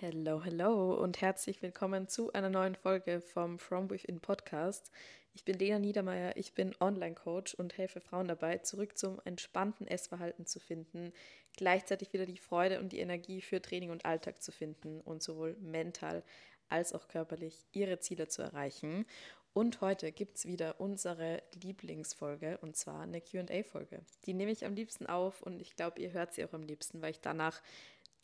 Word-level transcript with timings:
Hello, 0.00 0.44
hello 0.44 0.94
und 0.94 1.20
herzlich 1.22 1.60
willkommen 1.60 2.06
zu 2.06 2.32
einer 2.32 2.50
neuen 2.50 2.76
Folge 2.76 3.20
vom 3.20 3.58
From 3.58 3.90
Within 3.90 4.20
Podcast. 4.20 4.92
Ich 5.34 5.44
bin 5.44 5.58
Lena 5.58 5.80
Niedermeyer, 5.80 6.36
ich 6.36 6.54
bin 6.54 6.72
Online-Coach 6.78 7.54
und 7.54 7.76
helfe 7.76 8.00
Frauen 8.00 8.28
dabei, 8.28 8.58
zurück 8.58 8.96
zum 8.96 9.20
entspannten 9.24 9.88
Essverhalten 9.88 10.46
zu 10.46 10.60
finden, 10.60 11.12
gleichzeitig 11.56 12.12
wieder 12.12 12.26
die 12.26 12.38
Freude 12.38 12.78
und 12.78 12.92
die 12.92 13.00
Energie 13.00 13.40
für 13.40 13.60
Training 13.60 13.90
und 13.90 14.04
Alltag 14.04 14.40
zu 14.40 14.52
finden 14.52 15.00
und 15.00 15.20
sowohl 15.20 15.56
mental 15.58 16.22
als 16.68 16.92
auch 16.92 17.08
körperlich 17.08 17.66
ihre 17.72 17.98
Ziele 17.98 18.28
zu 18.28 18.42
erreichen. 18.42 19.04
Und 19.52 19.80
heute 19.80 20.12
gibt 20.12 20.36
es 20.36 20.46
wieder 20.46 20.80
unsere 20.80 21.42
Lieblingsfolge 21.60 22.58
und 22.58 22.76
zwar 22.76 23.00
eine 23.00 23.20
QA-Folge. 23.20 24.02
Die 24.26 24.34
nehme 24.34 24.52
ich 24.52 24.64
am 24.64 24.76
liebsten 24.76 25.06
auf 25.06 25.42
und 25.42 25.60
ich 25.60 25.74
glaube, 25.74 26.00
ihr 26.00 26.12
hört 26.12 26.34
sie 26.34 26.44
auch 26.44 26.52
am 26.52 26.62
liebsten, 26.62 27.02
weil 27.02 27.10
ich 27.10 27.20
danach 27.20 27.60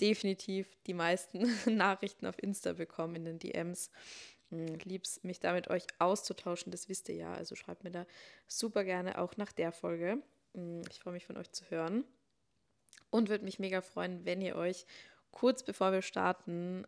definitiv 0.00 0.68
die 0.86 0.94
meisten 0.94 1.48
Nachrichten 1.76 2.26
auf 2.26 2.42
Insta 2.42 2.72
bekomme 2.72 3.16
in 3.16 3.24
den 3.24 3.38
DMs. 3.38 3.90
Hm, 4.50 4.78
lieb's, 4.84 5.22
mich 5.22 5.40
da 5.40 5.52
mit 5.52 5.68
euch 5.68 5.86
auszutauschen, 5.98 6.72
das 6.72 6.88
wisst 6.88 7.08
ihr 7.08 7.16
ja. 7.16 7.34
Also 7.34 7.54
schreibt 7.54 7.84
mir 7.84 7.90
da 7.90 8.06
super 8.46 8.84
gerne 8.84 9.18
auch 9.18 9.36
nach 9.36 9.52
der 9.52 9.72
Folge. 9.72 10.22
Hm, 10.54 10.82
ich 10.90 11.00
freue 11.00 11.14
mich 11.14 11.26
von 11.26 11.36
euch 11.36 11.50
zu 11.52 11.68
hören 11.70 12.04
und 13.10 13.28
würde 13.28 13.44
mich 13.44 13.58
mega 13.58 13.80
freuen, 13.80 14.24
wenn 14.24 14.40
ihr 14.40 14.56
euch 14.56 14.86
kurz 15.30 15.62
bevor 15.62 15.92
wir 15.92 16.02
starten 16.02 16.86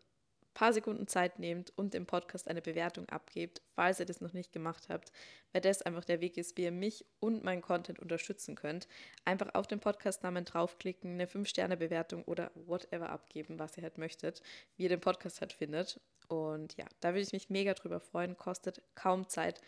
paar 0.57 0.73
Sekunden 0.73 1.05
Zeit 1.07 1.37
nehmt 1.37 1.71
und 1.75 1.93
dem 1.93 2.07
Podcast 2.07 2.47
eine 2.47 2.63
Bewertung 2.63 3.07
abgebt, 3.09 3.61
falls 3.75 3.99
ihr 3.99 4.07
das 4.07 4.21
noch 4.21 4.33
nicht 4.33 4.51
gemacht 4.51 4.89
habt, 4.89 5.11
weil 5.53 5.61
das 5.61 5.83
einfach 5.83 6.03
der 6.03 6.19
Weg 6.19 6.35
ist, 6.35 6.57
wie 6.57 6.63
ihr 6.63 6.71
mich 6.71 7.05
und 7.19 7.43
meinen 7.43 7.61
Content 7.61 7.99
unterstützen 7.99 8.55
könnt. 8.55 8.87
Einfach 9.23 9.53
auf 9.53 9.67
den 9.67 9.79
Podcastnamen 9.79 10.45
draufklicken, 10.45 11.11
eine 11.11 11.27
5-Sterne-Bewertung 11.27 12.23
oder 12.23 12.49
whatever 12.55 13.11
abgeben, 13.11 13.59
was 13.59 13.77
ihr 13.77 13.83
halt 13.83 13.99
möchtet, 13.99 14.41
wie 14.77 14.83
ihr 14.83 14.89
den 14.89 14.99
Podcast 14.99 15.41
halt 15.41 15.53
findet. 15.53 16.01
Und 16.27 16.75
ja, 16.75 16.87
da 17.01 17.09
würde 17.09 17.21
ich 17.21 17.33
mich 17.33 17.51
mega 17.51 17.75
drüber 17.75 17.99
freuen, 17.99 18.35
kostet 18.35 18.81
kaum 18.95 19.29
Zeit 19.29 19.61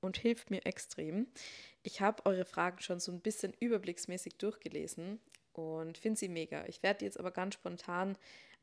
und 0.00 0.16
hilft 0.16 0.52
mir 0.52 0.64
extrem. 0.64 1.26
Ich 1.82 2.00
habe 2.00 2.24
eure 2.24 2.44
Fragen 2.44 2.78
schon 2.78 3.00
so 3.00 3.10
ein 3.10 3.20
bisschen 3.20 3.52
überblicksmäßig 3.58 4.38
durchgelesen 4.38 5.18
und 5.54 5.98
finde 5.98 6.20
sie 6.20 6.28
mega. 6.28 6.64
Ich 6.66 6.84
werde 6.84 7.04
jetzt 7.04 7.18
aber 7.18 7.32
ganz 7.32 7.54
spontan 7.54 8.16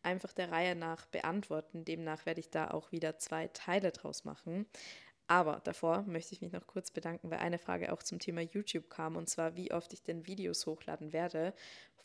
einfach 0.04 0.34
der 0.34 0.52
Reihe 0.52 0.76
nach 0.76 1.06
beantworten. 1.08 1.86
Demnach 1.86 2.26
werde 2.26 2.40
ich 2.40 2.50
da 2.50 2.72
auch 2.72 2.92
wieder 2.92 3.18
zwei 3.18 3.48
Teile 3.48 3.92
draus 3.92 4.26
machen. 4.26 4.66
Aber 5.28 5.62
davor 5.64 6.04
möchte 6.04 6.34
ich 6.34 6.42
mich 6.42 6.52
noch 6.52 6.68
kurz 6.68 6.92
bedanken, 6.92 7.32
weil 7.32 7.40
eine 7.40 7.58
Frage 7.58 7.94
auch 7.94 8.04
zum 8.04 8.20
Thema 8.20 8.42
YouTube 8.42 8.90
kam, 8.90 9.16
und 9.16 9.30
zwar, 9.30 9.56
wie 9.56 9.72
oft 9.72 9.94
ich 9.94 10.04
denn 10.04 10.28
Videos 10.28 10.66
hochladen 10.66 11.14
werde 11.14 11.54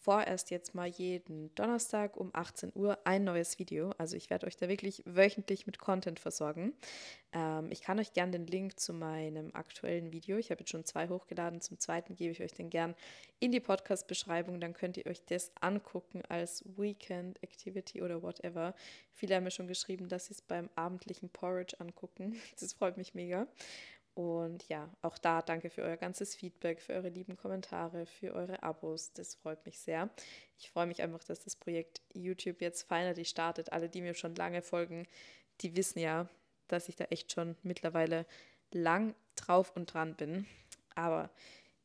vorerst 0.00 0.50
jetzt 0.50 0.74
mal 0.74 0.86
jeden 0.86 1.54
Donnerstag 1.54 2.16
um 2.16 2.30
18 2.32 2.72
Uhr 2.74 2.98
ein 3.04 3.24
neues 3.24 3.58
Video. 3.58 3.92
Also 3.98 4.16
ich 4.16 4.30
werde 4.30 4.46
euch 4.46 4.56
da 4.56 4.68
wirklich 4.68 5.02
wöchentlich 5.04 5.66
mit 5.66 5.78
Content 5.78 6.20
versorgen. 6.20 6.72
Ähm, 7.32 7.70
ich 7.70 7.82
kann 7.82 7.98
euch 7.98 8.12
gerne 8.12 8.32
den 8.32 8.46
Link 8.46 8.78
zu 8.78 8.92
meinem 8.92 9.54
aktuellen 9.54 10.12
Video, 10.12 10.38
ich 10.38 10.50
habe 10.50 10.60
jetzt 10.60 10.70
schon 10.70 10.84
zwei 10.84 11.08
hochgeladen, 11.08 11.60
zum 11.60 11.78
zweiten 11.78 12.14
gebe 12.14 12.32
ich 12.32 12.40
euch 12.40 12.54
den 12.54 12.70
gern 12.70 12.94
in 13.40 13.52
die 13.52 13.60
Podcast-Beschreibung. 13.60 14.60
Dann 14.60 14.72
könnt 14.72 14.96
ihr 14.96 15.06
euch 15.06 15.24
das 15.26 15.52
angucken 15.60 16.22
als 16.28 16.64
Weekend 16.76 17.42
Activity 17.42 18.00
oder 18.02 18.22
whatever. 18.22 18.74
Viele 19.12 19.34
haben 19.34 19.44
mir 19.44 19.50
schon 19.50 19.68
geschrieben, 19.68 20.08
dass 20.08 20.26
sie 20.26 20.34
es 20.34 20.42
beim 20.42 20.70
abendlichen 20.74 21.28
Porridge 21.28 21.76
angucken. 21.80 22.36
Das 22.60 22.72
freut 22.72 22.96
mich 22.96 23.07
mega. 23.14 23.46
Und 24.18 24.68
ja, 24.68 24.90
auch 25.00 25.16
da 25.16 25.42
danke 25.42 25.70
für 25.70 25.82
euer 25.82 25.96
ganzes 25.96 26.34
Feedback, 26.34 26.80
für 26.80 26.94
eure 26.94 27.08
lieben 27.08 27.36
Kommentare, 27.36 28.04
für 28.04 28.34
eure 28.34 28.64
Abos. 28.64 29.12
Das 29.12 29.36
freut 29.36 29.64
mich 29.64 29.78
sehr. 29.78 30.10
Ich 30.58 30.70
freue 30.70 30.86
mich 30.86 31.02
einfach, 31.02 31.22
dass 31.22 31.44
das 31.44 31.54
Projekt 31.54 32.00
YouTube 32.12 32.60
jetzt 32.60 32.82
finally 32.88 33.24
startet. 33.24 33.72
Alle, 33.72 33.88
die 33.88 34.00
mir 34.00 34.14
schon 34.14 34.34
lange 34.34 34.60
folgen, 34.60 35.06
die 35.60 35.76
wissen 35.76 36.00
ja, 36.00 36.28
dass 36.66 36.88
ich 36.88 36.96
da 36.96 37.04
echt 37.04 37.30
schon 37.30 37.56
mittlerweile 37.62 38.26
lang 38.72 39.14
drauf 39.36 39.76
und 39.76 39.94
dran 39.94 40.16
bin. 40.16 40.48
Aber 40.96 41.30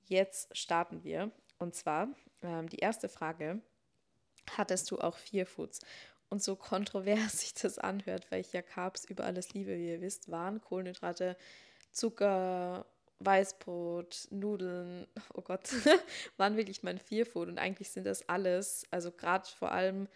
jetzt 0.05 0.57
starten 0.57 1.03
wir. 1.03 1.29
Und 1.59 1.75
zwar 1.75 2.07
ähm, 2.41 2.67
die 2.67 2.79
erste 2.79 3.09
Frage: 3.09 3.61
Hattest 4.57 4.89
du 4.89 4.97
auch 4.97 5.17
vier 5.17 5.45
Foods? 5.45 5.81
Und 6.33 6.41
so 6.41 6.55
kontrovers 6.55 7.31
sich 7.41 7.53
das 7.53 7.77
anhört, 7.77 8.31
weil 8.31 8.41
ich 8.41 8.53
ja 8.53 8.63
Carbs 8.63 9.05
über 9.05 9.23
alles 9.23 9.53
liebe, 9.53 9.77
wie 9.77 9.89
ihr 9.89 10.01
wisst, 10.01 10.31
waren 10.31 10.59
Kohlenhydrate 10.61 11.37
Zucker, 11.91 12.87
Weißbrot, 13.19 14.29
Nudeln, 14.31 15.05
oh 15.35 15.43
Gott, 15.43 15.69
waren 16.37 16.57
wirklich 16.57 16.81
mein 16.81 16.97
Vierfood. 16.97 17.49
Und 17.49 17.59
eigentlich 17.59 17.91
sind 17.91 18.07
das 18.07 18.27
alles, 18.27 18.83
also 18.89 19.11
gerade 19.11 19.47
vor 19.47 19.73
allem 19.73 20.07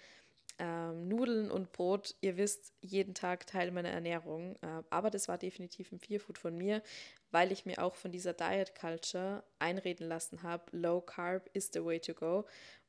ähm, 0.57 1.07
Nudeln 1.07 1.51
und 1.51 1.71
Brot, 1.71 2.15
ihr 2.21 2.35
wisst, 2.35 2.73
jeden 2.81 3.13
Tag 3.13 3.45
Teil 3.45 3.69
meiner 3.69 3.91
Ernährung. 3.91 4.55
Äh, 4.63 4.81
aber 4.89 5.11
das 5.11 5.27
war 5.27 5.37
definitiv 5.37 5.91
ein 5.91 5.99
Vierfood 5.99 6.39
von 6.39 6.57
mir, 6.57 6.81
weil 7.29 7.51
ich 7.51 7.67
mir 7.67 7.83
auch 7.83 7.93
von 7.93 8.11
dieser 8.11 8.33
Diet 8.33 8.73
Culture 8.73 9.43
einreden 9.59 10.07
lassen 10.07 10.41
habe, 10.41 10.75
Low 10.75 10.99
Carb 10.99 11.47
is 11.53 11.69
the 11.71 11.85
way 11.85 11.99
to 11.99 12.15
go. 12.15 12.47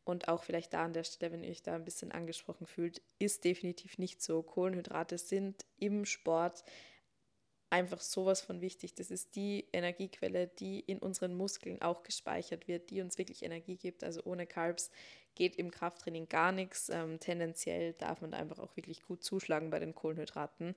Und 0.09 0.27
auch 0.27 0.43
vielleicht 0.43 0.73
da 0.73 0.87
an 0.87 0.95
der 0.95 1.05
Stelle, 1.05 1.33
wenn 1.33 1.45
ihr 1.45 1.51
euch 1.51 1.63
da 1.63 1.75
ein 1.75 1.85
bisschen 1.85 2.13
angesprochen 2.13 2.67
fühlt, 2.67 3.03
ist 3.19 3.45
definitiv 3.45 3.99
nicht 3.99 4.23
so. 4.23 4.43
Kohlenhydrate 4.43 5.19
sind 5.19 5.67
im 5.77 6.07
Sport 6.07 6.65
einfach 7.69 8.01
sowas 8.01 8.41
von 8.41 8.63
wichtig. 8.63 8.95
Das 8.95 9.11
ist 9.11 9.37
die 9.37 9.67
Energiequelle, 9.71 10.47
die 10.47 10.81
in 10.81 10.99
unseren 10.99 11.35
Muskeln 11.35 11.83
auch 11.83 12.05
gespeichert 12.05 12.69
wird, 12.69 12.89
die 12.89 13.03
uns 13.03 13.19
wirklich 13.19 13.43
Energie 13.43 13.77
gibt. 13.77 14.03
Also 14.03 14.23
ohne 14.25 14.47
Carbs 14.47 14.91
geht 15.35 15.57
im 15.57 15.71
Krafttraining 15.71 16.27
gar 16.27 16.53
nichts. 16.53 16.89
Ähm, 16.89 17.21
tendenziell 17.21 17.93
darf 17.93 18.23
man 18.23 18.31
da 18.31 18.39
einfach 18.39 18.61
auch 18.61 18.75
wirklich 18.79 19.03
gut 19.03 19.23
zuschlagen 19.23 19.69
bei 19.69 19.79
den 19.79 19.95
Kohlenhydraten. 19.95 20.75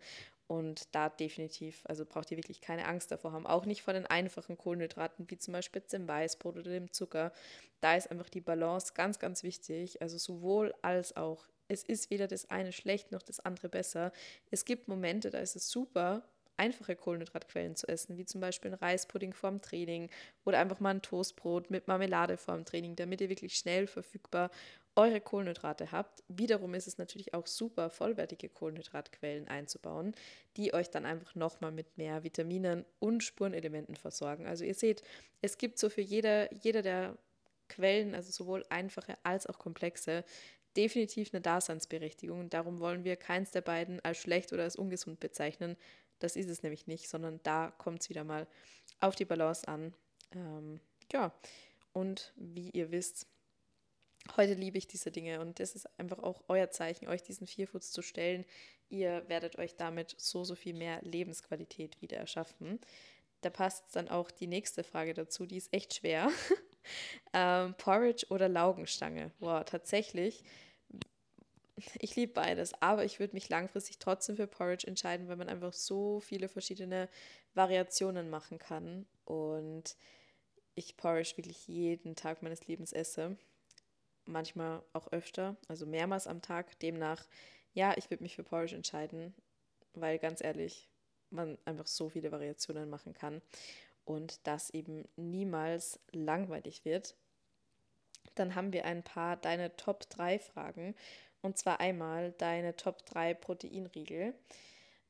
Und 0.51 0.94
da 0.94 1.07
definitiv, 1.07 1.81
also 1.85 2.03
braucht 2.03 2.29
ihr 2.29 2.35
wirklich 2.35 2.59
keine 2.59 2.85
Angst 2.85 3.09
davor 3.09 3.31
haben. 3.31 3.47
Auch 3.47 3.66
nicht 3.66 3.84
vor 3.84 3.94
den 3.94 4.06
einfachen 4.06 4.57
Kohlenhydraten, 4.57 5.31
wie 5.31 5.38
zum 5.38 5.53
Beispiel 5.53 5.81
dem 5.81 6.09
Weißbrot 6.09 6.57
oder 6.57 6.72
dem 6.72 6.91
Zucker. 6.91 7.31
Da 7.79 7.95
ist 7.95 8.12
einfach 8.12 8.28
die 8.29 8.41
Balance 8.41 8.91
ganz, 8.94 9.17
ganz 9.17 9.44
wichtig. 9.44 10.01
Also 10.01 10.17
sowohl 10.17 10.73
als 10.81 11.16
auch. 11.16 11.47
Es 11.69 11.84
ist 11.84 12.09
weder 12.09 12.28
das 12.28 12.50
eine 12.50 12.73
schlecht 12.73 13.13
noch 13.13 13.22
das 13.22 13.39
andere 13.39 13.69
besser. 13.69 14.12
Es 14.50 14.66
gibt 14.66 14.89
Momente, 14.89 15.29
da 15.29 15.39
ist 15.39 15.56
es 15.56 15.69
super, 15.69 16.22
einfache 16.57 16.97
Kohlenhydratquellen 16.97 17.78
zu 17.78 17.88
essen, 17.88 18.18
wie 18.18 18.25
zum 18.25 18.41
Beispiel 18.41 18.72
ein 18.72 18.78
Reispudding 18.78 19.33
vorm 19.33 19.62
Training 19.62 20.09
oder 20.44 20.59
einfach 20.59 20.81
mal 20.81 20.89
ein 20.89 21.01
Toastbrot 21.01 21.72
mit 21.72 21.88
Marmelade 21.88 22.35
vorm 22.35 22.66
Training, 22.66 22.97
damit 22.97 23.22
ihr 23.22 23.29
wirklich 23.29 23.56
schnell 23.56 23.88
verfügbar 23.88 24.51
eure 24.96 25.22
Kohlenhydrate 25.22 25.91
habt. 25.91 26.24
Wiederum 26.28 26.74
ist 26.74 26.88
es 26.88 26.97
natürlich 26.97 27.34
auch 27.34 27.47
super, 27.47 27.90
vollwertige 27.90 28.50
Kohlenhydratquellen 28.50 29.47
einzubauen, 29.47 30.13
die 30.57 30.74
euch 30.74 30.90
dann 30.90 31.06
einfach 31.06 31.35
nochmal 31.35 31.72
mit 31.72 31.97
mehr 31.97 32.24
Vitaminen 32.24 32.85
und 33.00 33.24
Spurenelementen 33.24 33.96
versorgen. 33.96 34.47
Also 34.47 34.66
ihr 34.66 34.75
seht, 34.75 35.03
es 35.41 35.57
gibt 35.57 35.80
so 35.80 35.90
für 35.90 36.01
jeder, 36.01 36.53
jeder 36.53 36.81
der 36.81 37.18
Quellen, 37.69 38.16
also 38.16 38.31
sowohl 38.31 38.66
einfache 38.69 39.18
als 39.24 39.47
auch 39.47 39.59
komplexe, 39.59 40.25
definitiv 40.75 41.34
eine 41.34 41.41
Daseinsberechtigung. 41.41 42.50
Darum 42.50 42.80
wollen 42.80 43.03
wir 43.03 43.16
keins 43.16 43.51
der 43.51 43.62
beiden 43.62 44.00
als 44.01 44.18
schlecht 44.18 44.51
oder 44.51 44.63
als 44.63 44.75
ungesund 44.75 45.19
bezeichnen, 45.19 45.78
das 46.22 46.35
ist 46.35 46.50
es 46.50 46.62
nämlich 46.63 46.88
nicht, 46.88 47.09
sondern 47.09 47.40
da 47.44 47.72
kommt 47.78 48.01
es 48.01 48.09
wieder 48.09 48.24
mal 48.24 48.47
auf 49.00 49.16
die 49.16 49.25
Balance 49.25 49.68
an. 49.68 49.94
Ähm, 50.34 50.80
ja, 51.12 51.34
und 51.94 52.31
wie 52.35 52.69
ihr 52.69 52.91
wisst, 52.91 53.28
heute 54.38 54.54
liebe 54.54 54.78
ich 54.78 54.88
diese 54.88 55.12
Dinge 55.12 55.42
und 55.42 55.59
das 55.59 55.76
ist 55.76 55.88
einfach 56.00 56.20
auch 56.20 56.44
euer 56.48 56.70
Zeichen, 56.70 57.08
euch 57.08 57.24
diesen 57.24 57.48
Vierfuß 57.48 57.92
zu 57.92 58.02
stellen. 58.02 58.46
Ihr 58.90 59.24
werdet 59.28 59.58
euch 59.58 59.76
damit 59.76 60.16
so, 60.18 60.44
so 60.44 60.56
viel 60.56 60.74
mehr 60.74 61.02
Lebensqualität 61.02 62.02
wieder 62.02 62.18
erschaffen. 62.18 62.80
Da 63.42 63.50
passt 63.50 63.96
dann 63.96 64.08
auch 64.08 64.30
die 64.30 64.48
nächste 64.48 64.84
Frage 64.84 65.14
dazu, 65.14 65.46
die 65.46 65.58
ist 65.58 65.74
echt 65.74 65.96
schwer. 65.96 66.30
ähm, 67.34 67.74
Porridge 67.78 68.28
oder 68.30 68.48
Laugenstange? 68.48 69.31
Boah, 69.40 69.66
tatsächlich 69.66 70.44
ich 72.00 72.16
liebe 72.16 72.34
beides, 72.34 72.74
aber 72.81 73.06
ich 73.06 73.20
würde 73.20 73.34
mich 73.34 73.50
langfristig 73.50 74.00
trotzdem 74.00 74.36
für 74.36 74.48
Porridge 74.48 74.88
entscheiden, 74.88 75.28
weil 75.28 75.38
man 75.38 75.50
einfach 75.50 75.74
so 75.74 76.19
viele 76.19 76.48
verschiedene 76.48 77.10
Variationen 77.54 78.30
machen 78.30 78.57
kann 78.57 79.06
und 79.25 79.95
ich 80.75 80.98
Porridge 80.98 81.34
wirklich 81.38 81.68
jeden 81.68 82.16
Tag 82.16 82.42
meines 82.42 82.68
Lebens 82.68 82.94
esse. 82.94 83.38
Manchmal 84.25 84.83
auch 84.94 85.12
öfter, 85.12 85.56
also 85.68 85.85
mehrmals 85.85 86.27
am 86.27 86.41
Tag. 86.41 86.79
Demnach, 86.79 87.25
ja, 87.73 87.94
ich 87.97 88.09
würde 88.09 88.23
mich 88.23 88.35
für 88.35 88.44
Porridge 88.44 88.75
entscheiden, 88.75 89.33
weil 89.94 90.19
ganz 90.19 90.44
ehrlich, 90.44 90.89
man 91.29 91.57
einfach 91.65 91.88
so 91.88 92.09
viele 92.09 92.31
Variationen 92.31 92.89
machen 92.89 93.13
kann 93.13 93.41
und 94.06 94.45
das 94.45 94.69
eben 94.71 95.07
niemals 95.15 96.00
langweilig 96.12 96.85
wird. 96.85 97.15
Dann 98.35 98.56
haben 98.56 98.73
wir 98.73 98.85
ein 98.85 99.03
paar 99.03 99.38
deine 99.38 99.75
Top 99.75 100.09
3 100.09 100.39
Fragen 100.39 100.95
und 101.41 101.57
zwar 101.57 101.79
einmal 101.79 102.33
deine 102.33 102.75
Top 102.75 103.06
3 103.06 103.33
Proteinriegel. 103.33 104.33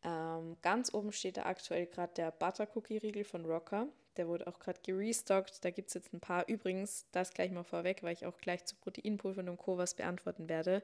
Ähm, 0.03 0.57
ganz 0.61 0.93
oben 0.93 1.11
steht 1.11 1.37
da 1.37 1.43
aktuell 1.43 1.85
gerade 1.85 2.13
der 2.13 2.31
Butter 2.31 2.67
Cookie 2.75 2.97
Riegel 2.97 3.23
von 3.23 3.45
Rocker. 3.45 3.87
Der 4.17 4.27
wurde 4.27 4.47
auch 4.47 4.59
gerade 4.59 4.79
gerestockt. 4.81 5.63
Da 5.63 5.69
gibt 5.69 5.89
es 5.89 5.93
jetzt 5.93 6.13
ein 6.13 6.19
paar. 6.19 6.47
Übrigens, 6.47 7.05
das 7.11 7.33
gleich 7.33 7.51
mal 7.51 7.63
vorweg, 7.63 8.03
weil 8.03 8.13
ich 8.13 8.25
auch 8.25 8.37
gleich 8.37 8.65
zu 8.65 8.75
Proteinpulvern 8.75 9.49
und 9.49 9.57
Co. 9.57 9.77
was 9.77 9.93
beantworten 9.93 10.49
werde. 10.49 10.83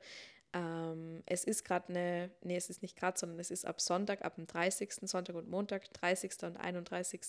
Ähm, 0.54 1.24
es 1.26 1.44
ist 1.44 1.66
gerade 1.66 1.90
eine, 1.90 2.32
nee, 2.42 2.56
es 2.56 2.70
ist 2.70 2.82
nicht 2.82 2.98
gerade, 2.98 3.20
sondern 3.20 3.40
es 3.40 3.52
ist 3.52 3.66
ab 3.66 3.82
Sonntag, 3.82 4.24
ab 4.24 4.36
dem 4.36 4.48
30. 4.48 4.94
Sonntag 5.02 5.36
und 5.36 5.50
Montag, 5.50 5.92
30. 5.94 6.32
und 6.44 6.58
31. 6.58 7.22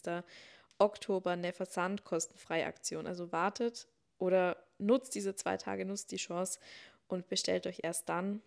Oktober 0.78 1.32
eine 1.32 1.52
versandkostenfreie 1.52 2.66
Aktion. 2.66 3.06
Also 3.06 3.32
wartet 3.32 3.88
oder 4.18 4.56
nutzt 4.78 5.14
diese 5.14 5.34
zwei 5.34 5.56
Tage, 5.56 5.84
nutzt 5.84 6.12
die 6.12 6.16
Chance 6.16 6.60
und 7.08 7.28
bestellt 7.28 7.66
euch 7.66 7.80
erst 7.82 8.08
dann, 8.08 8.42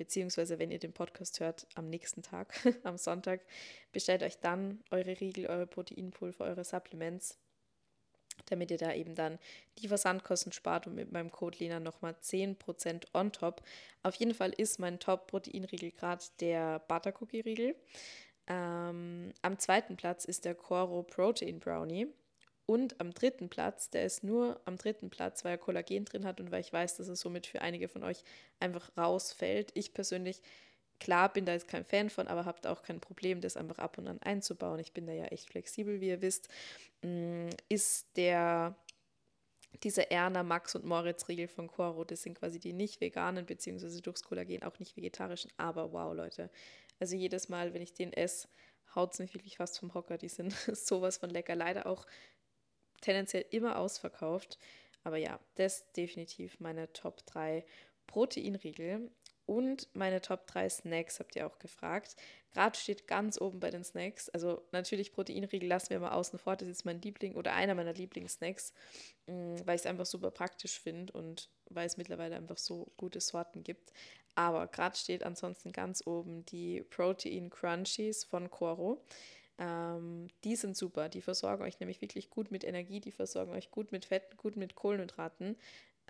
beziehungsweise 0.00 0.58
wenn 0.58 0.70
ihr 0.70 0.78
den 0.78 0.94
Podcast 0.94 1.40
hört, 1.40 1.66
am 1.74 1.90
nächsten 1.90 2.22
Tag, 2.22 2.54
am 2.84 2.96
Sonntag, 2.96 3.42
bestellt 3.92 4.22
euch 4.22 4.38
dann 4.40 4.82
eure 4.90 5.20
Riegel, 5.20 5.46
eure 5.46 5.66
Proteinpulver, 5.66 6.46
eure 6.46 6.64
Supplements 6.64 7.38
damit 8.46 8.70
ihr 8.70 8.78
da 8.78 8.94
eben 8.94 9.14
dann 9.14 9.38
die 9.78 9.88
Versandkosten 9.88 10.50
spart 10.50 10.86
und 10.86 10.94
mit 10.94 11.12
meinem 11.12 11.30
Code 11.30 11.58
Lena 11.58 11.78
nochmal 11.78 12.14
10% 12.22 13.04
on 13.12 13.32
top. 13.32 13.62
Auf 14.02 14.14
jeden 14.14 14.32
Fall 14.32 14.50
ist 14.50 14.78
mein 14.78 14.98
Top-Proteinriegel 14.98 15.90
gerade 15.90 16.24
der 16.40 16.78
Butter 16.78 17.12
Cookie 17.20 17.40
Riegel. 17.40 17.76
Ähm, 18.46 19.34
am 19.42 19.58
zweiten 19.58 19.98
Platz 19.98 20.24
ist 20.24 20.46
der 20.46 20.54
Coro 20.54 21.02
Protein 21.02 21.60
Brownie. 21.60 22.06
Und 22.70 23.00
am 23.00 23.12
dritten 23.12 23.48
Platz, 23.48 23.90
der 23.90 24.04
ist 24.04 24.22
nur 24.22 24.60
am 24.64 24.76
dritten 24.76 25.10
Platz, 25.10 25.44
weil 25.44 25.54
er 25.54 25.58
Kollagen 25.58 26.04
drin 26.04 26.24
hat 26.24 26.38
und 26.38 26.52
weil 26.52 26.60
ich 26.60 26.72
weiß, 26.72 26.98
dass 26.98 27.08
es 27.08 27.18
somit 27.18 27.48
für 27.48 27.62
einige 27.62 27.88
von 27.88 28.04
euch 28.04 28.22
einfach 28.60 28.96
rausfällt. 28.96 29.72
Ich 29.74 29.92
persönlich 29.92 30.40
Klar, 31.00 31.32
bin 31.32 31.46
da 31.46 31.52
jetzt 31.52 31.66
kein 31.66 31.84
Fan 31.84 32.10
von, 32.10 32.28
aber 32.28 32.44
habt 32.44 32.66
auch 32.66 32.82
kein 32.82 33.00
Problem, 33.00 33.40
das 33.40 33.56
einfach 33.56 33.78
ab 33.78 33.98
und 33.98 34.06
an 34.06 34.20
einzubauen. 34.20 34.78
Ich 34.78 34.92
bin 34.92 35.06
da 35.06 35.12
ja 35.12 35.24
echt 35.24 35.48
flexibel, 35.48 36.00
wie 36.00 36.10
ihr 36.10 36.22
wisst. 36.22 36.48
Mm, 37.02 37.48
ist 37.68 38.06
der 38.16 38.76
dieser 39.82 40.12
Erna, 40.12 40.44
Max 40.44 40.76
und 40.76 40.84
Moritz 40.84 41.26
Riegel 41.26 41.48
von 41.48 41.66
Coro, 41.66 42.04
das 42.04 42.22
sind 42.22 42.38
quasi 42.38 42.60
die 42.60 42.72
nicht 42.72 43.00
veganen, 43.00 43.46
beziehungsweise 43.46 44.00
durchs 44.00 44.22
Kollagen 44.22 44.62
auch 44.62 44.78
nicht 44.78 44.96
vegetarischen. 44.96 45.50
Aber 45.56 45.92
wow, 45.92 46.14
Leute. 46.14 46.50
Also 47.00 47.16
jedes 47.16 47.48
Mal, 47.48 47.74
wenn 47.74 47.82
ich 47.82 47.94
den 47.94 48.12
esse, 48.12 48.46
haut 48.94 49.14
es 49.14 49.18
mich 49.18 49.34
wirklich 49.34 49.56
fast 49.56 49.78
vom 49.80 49.94
Hocker. 49.94 50.18
Die 50.18 50.28
sind 50.28 50.52
sowas 50.72 51.16
von 51.16 51.30
lecker. 51.30 51.56
Leider 51.56 51.86
auch 51.86 52.06
tendenziell 53.00 53.44
immer 53.50 53.78
ausverkauft. 53.78 54.58
Aber 55.04 55.16
ja, 55.16 55.40
das 55.54 55.78
ist 55.78 55.96
definitiv 55.96 56.60
meine 56.60 56.92
Top 56.92 57.24
3 57.26 57.64
Proteinriegel. 58.06 59.10
Und 59.46 59.88
meine 59.94 60.20
Top 60.20 60.46
3 60.46 60.68
Snacks 60.68 61.18
habt 61.18 61.34
ihr 61.34 61.44
auch 61.44 61.58
gefragt. 61.58 62.14
Gerade 62.52 62.78
steht 62.78 63.08
ganz 63.08 63.40
oben 63.40 63.58
bei 63.58 63.70
den 63.70 63.82
Snacks. 63.82 64.28
Also 64.28 64.62
natürlich 64.70 65.12
Proteinriegel 65.12 65.68
lassen 65.68 65.90
wir 65.90 65.98
mal 65.98 66.12
außen 66.12 66.38
vor. 66.38 66.54
Das 66.54 66.68
ist 66.68 66.84
mein 66.84 67.02
Liebling 67.02 67.34
oder 67.34 67.52
einer 67.54 67.74
meiner 67.74 67.92
Lieblingssnacks, 67.92 68.72
mm, 69.26 69.56
weil 69.64 69.74
ich 69.74 69.82
es 69.82 69.86
einfach 69.86 70.06
super 70.06 70.30
praktisch 70.30 70.78
finde 70.78 71.12
und 71.14 71.50
weil 71.68 71.86
es 71.86 71.96
mittlerweile 71.96 72.36
einfach 72.36 72.58
so 72.58 72.92
gute 72.96 73.20
Sorten 73.20 73.64
gibt. 73.64 73.92
Aber 74.36 74.68
gerade 74.68 74.96
steht 74.96 75.24
ansonsten 75.24 75.72
ganz 75.72 76.06
oben 76.06 76.44
die 76.46 76.82
Protein 76.82 77.50
Crunchies 77.50 78.22
von 78.22 78.50
Coro. 78.50 79.04
Ähm, 79.60 80.26
die 80.42 80.56
sind 80.56 80.76
super. 80.76 81.08
Die 81.08 81.20
versorgen 81.20 81.62
euch 81.62 81.78
nämlich 81.78 82.00
wirklich 82.00 82.30
gut 82.30 82.50
mit 82.50 82.64
Energie. 82.64 83.00
Die 83.00 83.12
versorgen 83.12 83.52
euch 83.52 83.70
gut 83.70 83.92
mit 83.92 84.06
Fetten, 84.06 84.36
gut 84.36 84.56
mit 84.56 84.74
Kohlenhydraten 84.74 85.56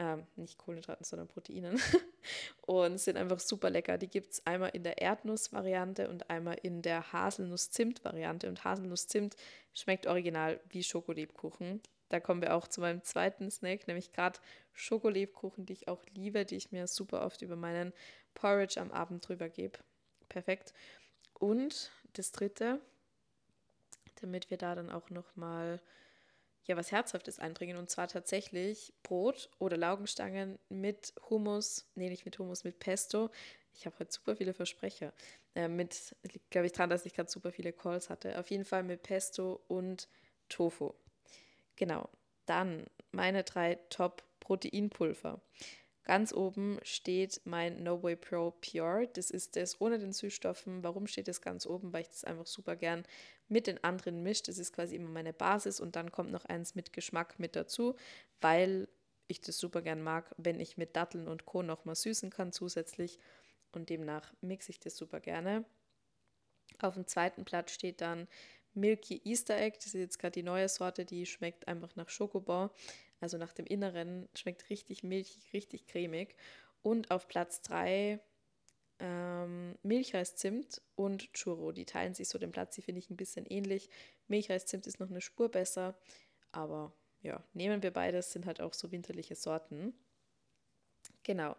ähm, 0.01 0.27
nicht 0.37 0.57
Kohlenhydraten, 0.57 1.05
sondern 1.05 1.29
Proteinen. 1.29 1.79
und 2.63 2.99
sind 2.99 3.19
einfach 3.19 3.39
super 3.39 3.69
lecker. 3.69 3.99
Die 3.99 4.09
gibt 4.09 4.33
es 4.33 4.47
einmal 4.47 4.71
in 4.71 4.83
der 4.83 4.99
Erdnuss-Variante 4.99 6.09
und 6.09 6.31
einmal 6.31 6.57
in 6.63 6.81
der 6.81 7.13
Haselnuss-Zimt-Variante. 7.13 8.49
Und 8.49 8.65
Haselnuss-Zimt 8.65 9.37
schmeckt 9.75 10.07
original 10.07 10.59
wie 10.71 10.83
Schokolebkuchen. 10.83 11.83
Da 12.09 12.19
kommen 12.19 12.41
wir 12.41 12.57
auch 12.57 12.67
zu 12.67 12.81
meinem 12.81 13.05
zweiten 13.05 13.51
Snack, 13.51 13.87
nämlich 13.87 14.11
gerade 14.13 14.41
Schokolebkuchen, 14.73 15.67
die 15.67 15.75
ich 15.75 15.89
auch 15.89 16.03
liebe, 16.15 16.47
die 16.47 16.57
ich 16.57 16.73
mir 16.73 16.87
super 16.87 17.25
oft 17.25 17.43
über 17.43 17.57
meinen 17.57 17.93
Porridge 18.33 18.81
am 18.81 18.91
Abend 18.91 19.29
drüber 19.29 19.51
gebe. 19.51 19.79
Perfekt. 20.31 20.73
Und 21.35 21.93
das 22.15 22.33
dritte, 22.33 22.81
damit 24.21 24.51
wir 24.51 24.59
da 24.59 24.75
dann 24.75 24.91
auch 24.91 25.11
nochmal 25.11 25.77
mal 25.77 25.81
ja 26.71 26.77
was 26.77 26.93
Herzhaftes 26.93 27.39
einbringen 27.39 27.77
und 27.77 27.91
zwar 27.91 28.09
tatsächlich 28.09 28.95
Brot 29.03 29.51
oder 29.59 29.77
Laugenstangen 29.77 30.59
mit 30.69 31.13
Hummus, 31.29 31.91
nee, 31.95 32.09
nicht 32.09 32.25
mit 32.25 32.39
Hummus, 32.39 32.65
mit 32.65 32.79
Pesto. 32.79 33.31
Ich 33.75 33.87
habe 33.87 33.97
heute 33.99 34.13
super 34.13 34.37
viele 34.37 34.55
Versprecher. 34.55 35.13
Äh, 35.55 35.69
mit, 35.69 36.15
glaube 36.51 36.67
ich, 36.67 36.73
dran, 36.73 36.91
dass 36.91 37.07
ich 37.07 37.15
gerade 37.15 37.31
super 37.31 37.53
viele 37.53 37.73
Calls 37.73 38.11
hatte. 38.11 38.39
Auf 38.39 38.51
jeden 38.51 38.65
Fall 38.65 38.83
mit 38.83 39.03
Pesto 39.03 39.61
und 39.69 40.09
Tofu. 40.49 40.93
Genau. 41.77 42.09
Dann 42.47 42.87
meine 43.13 43.45
drei 43.45 43.77
Top-Proteinpulver. 43.91 45.41
Ganz 46.05 46.33
oben 46.33 46.79
steht 46.83 47.43
mein 47.45 47.83
No 47.83 48.03
Way 48.03 48.17
Pro 48.17 48.53
Pure. 48.53 49.09
Das 49.13 49.31
ist 49.31 49.57
das 49.57 49.81
ohne 49.81 49.99
den 49.99 50.13
Süßstoffen. 50.13 50.83
Warum 50.83 51.07
steht 51.07 51.29
das 51.29 51.43
ganz 51.43 51.67
oben? 51.67 51.93
Weil 51.93 52.03
ich 52.03 52.09
das 52.09 52.25
einfach 52.25 52.47
super 52.47 52.75
gern 52.75 53.05
mit 53.49 53.67
den 53.67 53.83
anderen 53.85 54.23
mische. 54.23 54.45
Das 54.45 54.59
ist 54.59 54.73
quasi 54.73 54.97
immer 54.97 55.11
meine 55.11 55.33
Basis 55.33 55.79
und 55.79 55.97
dann 55.97 56.11
kommt 56.11 56.33
noch 56.33 56.47
eins 56.47 56.75
mit 56.75 56.93
Geschmack 56.93 57.39
mit 57.39 57.55
dazu, 57.55 57.97
weil 58.41 58.89
ich 59.29 59.41
das 59.41 59.59
super 59.59 59.83
gern 59.83 60.03
mag, 60.03 60.35
wenn 60.39 60.59
ich 60.59 60.77
mit 60.77 60.97
Datteln 60.97 61.29
und 61.29 61.47
Co. 61.47 61.63
nochmal 61.63 61.95
süßen 61.95 62.31
kann 62.31 62.53
zusätzlich. 62.53 63.19
Und 63.73 63.89
demnach 63.89 64.33
mixe 64.41 64.71
ich 64.71 64.81
das 64.81 64.97
super 64.97 65.21
gerne. 65.21 65.65
Auf 66.81 66.95
dem 66.95 67.07
zweiten 67.07 67.45
Platz 67.45 67.73
steht 67.73 68.01
dann 68.01 68.27
Milky 68.75 69.21
Easter 69.25 69.57
Egg. 69.57 69.77
Das 69.77 69.89
ist 69.89 69.95
jetzt 69.95 70.19
gerade 70.19 70.33
die 70.33 70.43
neue 70.43 70.69
Sorte, 70.69 71.05
die 71.05 71.27
schmeckt 71.27 71.69
einfach 71.69 71.95
nach 71.97 72.09
Schokobon. 72.09 72.71
Also 73.21 73.39
nach 73.39 73.53
dem 73.53 73.67
Inneren 73.67 74.29
schmeckt 74.35 74.71
richtig 74.71 75.03
milchig, 75.03 75.53
richtig 75.53 75.87
cremig. 75.87 76.35
Und 76.83 77.11
auf 77.11 77.29
Platz 77.29 77.61
3 77.63 78.21
ähm, 79.01 79.77
Milchreis-Zimt 79.83 80.83
und 80.95 81.33
Churro. 81.33 81.73
Die 81.73 81.87
teilen 81.87 82.15
sich 82.15 82.29
so 82.29 82.39
den 82.39 82.53
Platz, 82.53 82.75
die 82.75 82.83
finde 82.83 83.01
ich 83.01 83.11
ein 83.11 83.17
bisschen 83.17 83.47
ähnlich. 83.47 83.89
Milchreis-Zimt 84.29 84.87
ist 84.87 85.01
noch 85.01 85.11
eine 85.11 85.21
Spur 85.21 85.51
besser, 85.51 85.99
aber 86.53 86.93
ja, 87.23 87.43
nehmen 87.53 87.83
wir 87.83 87.91
beides, 87.91 88.33
sind 88.33 88.47
halt 88.47 88.61
auch 88.61 88.75
so 88.75 88.93
winterliche 88.93 89.35
Sorten. 89.35 89.95
Genau. 91.23 91.57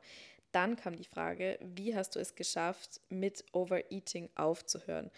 Dann 0.52 0.76
kam 0.76 0.96
die 0.96 1.06
Frage, 1.06 1.58
wie 1.62 1.96
hast 1.96 2.16
du 2.16 2.20
es 2.20 2.36
geschafft, 2.36 3.02
mit 3.10 3.46
Overeating 3.54 4.30
aufzuhören? 4.36 5.10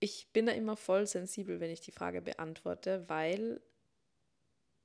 Ich 0.00 0.28
bin 0.32 0.46
da 0.46 0.52
immer 0.52 0.76
voll 0.76 1.06
sensibel, 1.06 1.60
wenn 1.60 1.70
ich 1.70 1.80
die 1.80 1.92
Frage 1.92 2.22
beantworte, 2.22 3.08
weil 3.08 3.60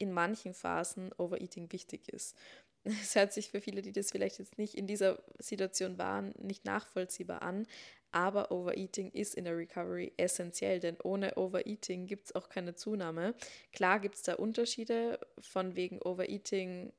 in 0.04 0.14
manchen 0.14 0.54
Phasen 0.54 1.12
Overeating 1.18 1.72
wichtig 1.72 2.10
ist. 2.10 2.38
Es 2.86 3.16
hört 3.16 3.32
sich 3.32 3.50
für 3.50 3.62
viele, 3.62 3.82
die 3.82 3.94
das 3.94 4.12
vielleicht 4.12 4.40
jetzt 4.40 4.58
nicht 4.58 4.76
in 4.76 4.88
dieser 4.88 5.24
Situation 5.40 5.98
waren, 5.98 6.34
nicht 6.38 6.66
nachvollziehbar 6.66 7.42
an, 7.42 7.66
aber 8.12 8.52
Overeating 8.52 9.10
ist 9.12 9.36
in 9.36 9.46
der 9.46 9.58
Recovery 9.58 10.12
essentiell, 10.18 10.82
denn 10.82 10.98
ohne 11.02 11.36
Overeating 11.38 12.06
gibt 12.06 12.28
es 12.28 12.36
auch 12.36 12.50
keine 12.50 12.76
Zunahme. 12.76 13.36
Klar 13.72 14.02
gibt 14.02 14.16
es 14.16 14.24
da 14.24 14.36
Unterschiede 14.36 15.18
von 15.40 15.76
wegen 15.76 16.02
Overeating 16.02 16.92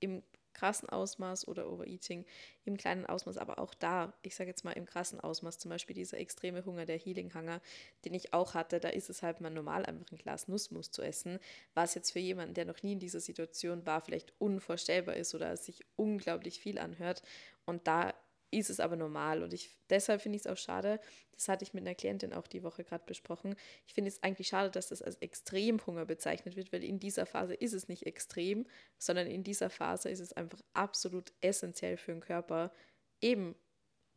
im 0.00 0.22
krassen 0.58 0.88
Ausmaß 0.88 1.46
oder 1.46 1.70
Overeating 1.70 2.24
im 2.64 2.76
kleinen 2.76 3.06
Ausmaß, 3.06 3.38
aber 3.38 3.60
auch 3.60 3.74
da, 3.74 4.12
ich 4.22 4.34
sage 4.34 4.50
jetzt 4.50 4.64
mal 4.64 4.72
im 4.72 4.86
krassen 4.86 5.20
Ausmaß, 5.20 5.58
zum 5.58 5.68
Beispiel 5.68 5.94
dieser 5.94 6.18
extreme 6.18 6.64
Hunger, 6.64 6.84
der 6.84 6.98
Healing 6.98 7.32
Hunger, 7.32 7.60
den 8.04 8.14
ich 8.14 8.34
auch 8.34 8.54
hatte, 8.54 8.80
da 8.80 8.88
ist 8.88 9.08
es 9.08 9.22
halt 9.22 9.40
mal 9.40 9.50
normal, 9.50 9.86
einfach 9.86 10.10
ein 10.10 10.18
Glas 10.18 10.48
Nussmus 10.48 10.90
zu 10.90 11.02
essen, 11.02 11.38
was 11.74 11.94
jetzt 11.94 12.10
für 12.10 12.18
jemanden, 12.18 12.54
der 12.54 12.64
noch 12.64 12.82
nie 12.82 12.92
in 12.92 12.98
dieser 12.98 13.20
Situation 13.20 13.86
war, 13.86 14.00
vielleicht 14.00 14.32
unvorstellbar 14.38 15.14
ist 15.14 15.34
oder 15.34 15.56
sich 15.56 15.84
unglaublich 15.96 16.58
viel 16.58 16.78
anhört. 16.78 17.22
Und 17.64 17.86
da 17.86 18.14
ist 18.50 18.70
es 18.70 18.80
aber 18.80 18.96
normal. 18.96 19.42
Und 19.42 19.52
ich, 19.52 19.76
deshalb 19.90 20.22
finde 20.22 20.36
ich 20.36 20.44
es 20.44 20.50
auch 20.50 20.56
schade, 20.56 21.00
das 21.32 21.48
hatte 21.48 21.64
ich 21.64 21.72
mit 21.72 21.82
einer 21.82 21.94
Klientin 21.94 22.32
auch 22.32 22.46
die 22.46 22.62
Woche 22.62 22.84
gerade 22.84 23.04
besprochen. 23.06 23.54
Ich 23.86 23.94
finde 23.94 24.08
es 24.08 24.22
eigentlich 24.22 24.48
schade, 24.48 24.70
dass 24.70 24.88
das 24.88 25.02
als 25.02 25.16
Extremhunger 25.16 26.04
bezeichnet 26.04 26.56
wird, 26.56 26.72
weil 26.72 26.82
in 26.82 26.98
dieser 26.98 27.26
Phase 27.26 27.54
ist 27.54 27.74
es 27.74 27.88
nicht 27.88 28.06
extrem, 28.06 28.66
sondern 28.98 29.26
in 29.26 29.44
dieser 29.44 29.70
Phase 29.70 30.08
ist 30.08 30.20
es 30.20 30.32
einfach 30.32 30.60
absolut 30.72 31.32
essentiell 31.40 31.96
für 31.96 32.12
den 32.12 32.20
Körper, 32.20 32.72
eben 33.20 33.54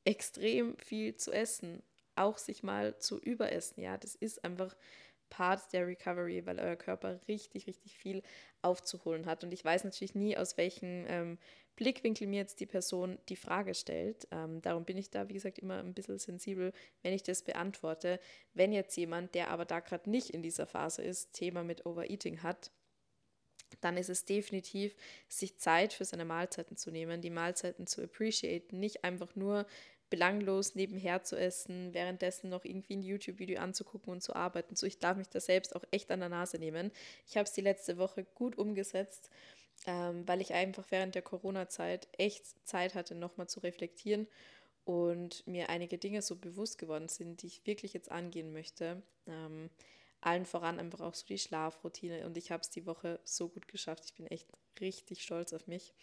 extrem 0.03 0.77
viel 0.77 1.15
zu 1.15 1.31
essen, 1.31 1.83
auch 2.15 2.38
sich 2.38 2.63
mal 2.63 2.97
zu 2.97 3.19
überessen. 3.19 3.81
Ja, 3.81 3.97
das 3.97 4.15
ist 4.15 4.43
einfach 4.43 4.75
Part 5.29 5.71
der 5.73 5.88
Recovery, 5.88 6.45
weil 6.45 6.59
euer 6.59 6.75
Körper 6.75 7.19
richtig, 7.27 7.65
richtig 7.65 7.97
viel 7.97 8.21
aufzuholen 8.61 9.25
hat. 9.25 9.43
Und 9.43 9.53
ich 9.53 9.63
weiß 9.63 9.83
natürlich 9.83 10.13
nie, 10.13 10.38
aus 10.38 10.57
welchem 10.57 11.05
ähm, 11.07 11.39
Blickwinkel 11.75 12.27
mir 12.27 12.37
jetzt 12.37 12.59
die 12.59 12.65
Person 12.65 13.17
die 13.29 13.35
Frage 13.35 13.73
stellt. 13.73 14.27
Ähm, 14.31 14.61
darum 14.61 14.85
bin 14.85 14.97
ich 14.97 15.09
da, 15.09 15.29
wie 15.29 15.33
gesagt, 15.33 15.59
immer 15.59 15.79
ein 15.79 15.93
bisschen 15.93 16.19
sensibel, 16.19 16.73
wenn 17.01 17.13
ich 17.13 17.23
das 17.23 17.41
beantworte. 17.41 18.19
Wenn 18.53 18.71
jetzt 18.71 18.95
jemand, 18.97 19.33
der 19.35 19.49
aber 19.49 19.65
da 19.65 19.79
gerade 19.79 20.09
nicht 20.09 20.29
in 20.29 20.41
dieser 20.41 20.67
Phase 20.67 21.01
ist, 21.01 21.33
Thema 21.33 21.63
mit 21.63 21.85
Overeating 21.85 22.43
hat, 22.43 22.71
dann 23.79 23.97
ist 23.97 24.09
es 24.09 24.25
definitiv, 24.25 24.95
sich 25.29 25.57
Zeit 25.57 25.93
für 25.93 26.03
seine 26.03 26.25
Mahlzeiten 26.25 26.75
zu 26.75 26.91
nehmen, 26.91 27.21
die 27.21 27.29
Mahlzeiten 27.29 27.87
zu 27.87 28.03
appreciaten, 28.03 28.79
nicht 28.79 29.03
einfach 29.03 29.35
nur 29.35 29.65
belanglos 30.09 30.75
nebenher 30.75 31.23
zu 31.23 31.37
essen, 31.37 31.93
währenddessen 31.93 32.49
noch 32.49 32.65
irgendwie 32.65 32.97
ein 32.97 33.01
YouTube-Video 33.01 33.59
anzugucken 33.59 34.11
und 34.11 34.21
zu 34.21 34.35
arbeiten. 34.35 34.75
So, 34.75 34.85
ich 34.85 34.99
darf 34.99 35.15
mich 35.15 35.29
da 35.29 35.39
selbst 35.39 35.73
auch 35.73 35.85
echt 35.89 36.11
an 36.11 36.19
der 36.19 36.27
Nase 36.27 36.59
nehmen. 36.59 36.91
Ich 37.25 37.37
habe 37.37 37.45
es 37.45 37.53
die 37.53 37.61
letzte 37.61 37.97
Woche 37.97 38.25
gut 38.35 38.57
umgesetzt 38.57 39.29
ähm, 39.85 40.27
weil 40.27 40.41
ich 40.41 40.53
einfach 40.53 40.85
während 40.89 41.15
der 41.15 41.21
Corona-Zeit 41.21 42.07
echt 42.17 42.45
Zeit 42.67 42.95
hatte, 42.95 43.15
nochmal 43.15 43.47
zu 43.47 43.59
reflektieren 43.61 44.27
und 44.83 45.45
mir 45.47 45.69
einige 45.69 45.97
Dinge 45.97 46.21
so 46.21 46.35
bewusst 46.35 46.77
geworden 46.77 47.07
sind, 47.07 47.41
die 47.41 47.47
ich 47.47 47.65
wirklich 47.65 47.93
jetzt 47.93 48.11
angehen 48.11 48.53
möchte. 48.53 49.01
Ähm, 49.27 49.69
allen 50.21 50.45
voran 50.45 50.79
einfach 50.79 51.01
auch 51.01 51.15
so 51.15 51.25
die 51.25 51.38
Schlafroutine 51.38 52.25
und 52.25 52.38
ich 52.38 52.51
habe 52.51 52.61
es 52.61 52.69
die 52.69 52.85
Woche 52.85 53.19
so 53.23 53.50
gut 53.50 53.67
geschafft. 53.67 54.05
Ich 54.05 54.13
bin 54.13 54.27
echt 54.27 54.47
richtig 54.79 55.23
stolz 55.23 55.53
auf 55.53 55.67
mich. 55.67 55.93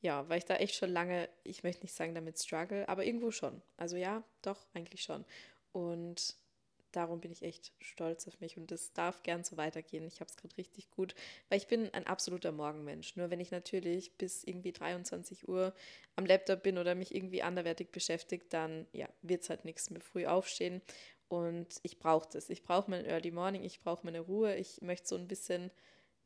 Ja, 0.00 0.28
weil 0.28 0.38
ich 0.38 0.44
da 0.44 0.56
echt 0.56 0.74
schon 0.74 0.90
lange, 0.90 1.30
ich 1.44 1.62
möchte 1.62 1.82
nicht 1.82 1.94
sagen 1.94 2.14
damit 2.14 2.38
struggle, 2.38 2.86
aber 2.88 3.06
irgendwo 3.06 3.30
schon. 3.30 3.62
Also 3.78 3.96
ja, 3.96 4.22
doch, 4.42 4.66
eigentlich 4.74 5.02
schon. 5.02 5.24
Und 5.72 6.36
darum 6.96 7.20
bin 7.20 7.32
ich 7.32 7.42
echt 7.42 7.72
stolz 7.80 8.26
auf 8.28 8.40
mich 8.40 8.56
und 8.56 8.70
das 8.70 8.92
darf 8.92 9.22
gern 9.22 9.44
so 9.44 9.56
weitergehen. 9.56 10.06
Ich 10.06 10.20
habe 10.20 10.30
es 10.30 10.36
gerade 10.36 10.56
richtig 10.56 10.90
gut, 10.90 11.14
weil 11.48 11.58
ich 11.58 11.66
bin 11.66 11.92
ein 11.92 12.06
absoluter 12.06 12.52
Morgenmensch. 12.52 13.16
Nur 13.16 13.30
wenn 13.30 13.40
ich 13.40 13.50
natürlich 13.50 14.16
bis 14.16 14.44
irgendwie 14.44 14.72
23 14.72 15.48
Uhr 15.48 15.74
am 16.16 16.26
Laptop 16.26 16.62
bin 16.62 16.78
oder 16.78 16.94
mich 16.94 17.14
irgendwie 17.14 17.42
anderwertig 17.42 17.90
beschäftigt, 17.90 18.52
dann 18.52 18.86
ja, 18.92 19.08
wird 19.22 19.42
es 19.42 19.50
halt 19.50 19.64
nichts 19.64 19.90
mehr 19.90 20.00
früh 20.00 20.26
aufstehen 20.26 20.82
und 21.28 21.80
ich 21.82 21.98
brauche 21.98 22.28
das. 22.32 22.50
Ich 22.50 22.62
brauche 22.62 22.90
mein 22.90 23.04
Early 23.04 23.30
Morning, 23.30 23.64
ich 23.64 23.80
brauche 23.80 24.04
meine 24.04 24.20
Ruhe. 24.20 24.54
Ich 24.56 24.82
möchte 24.82 25.08
so 25.08 25.16
ein 25.16 25.28
bisschen, 25.28 25.70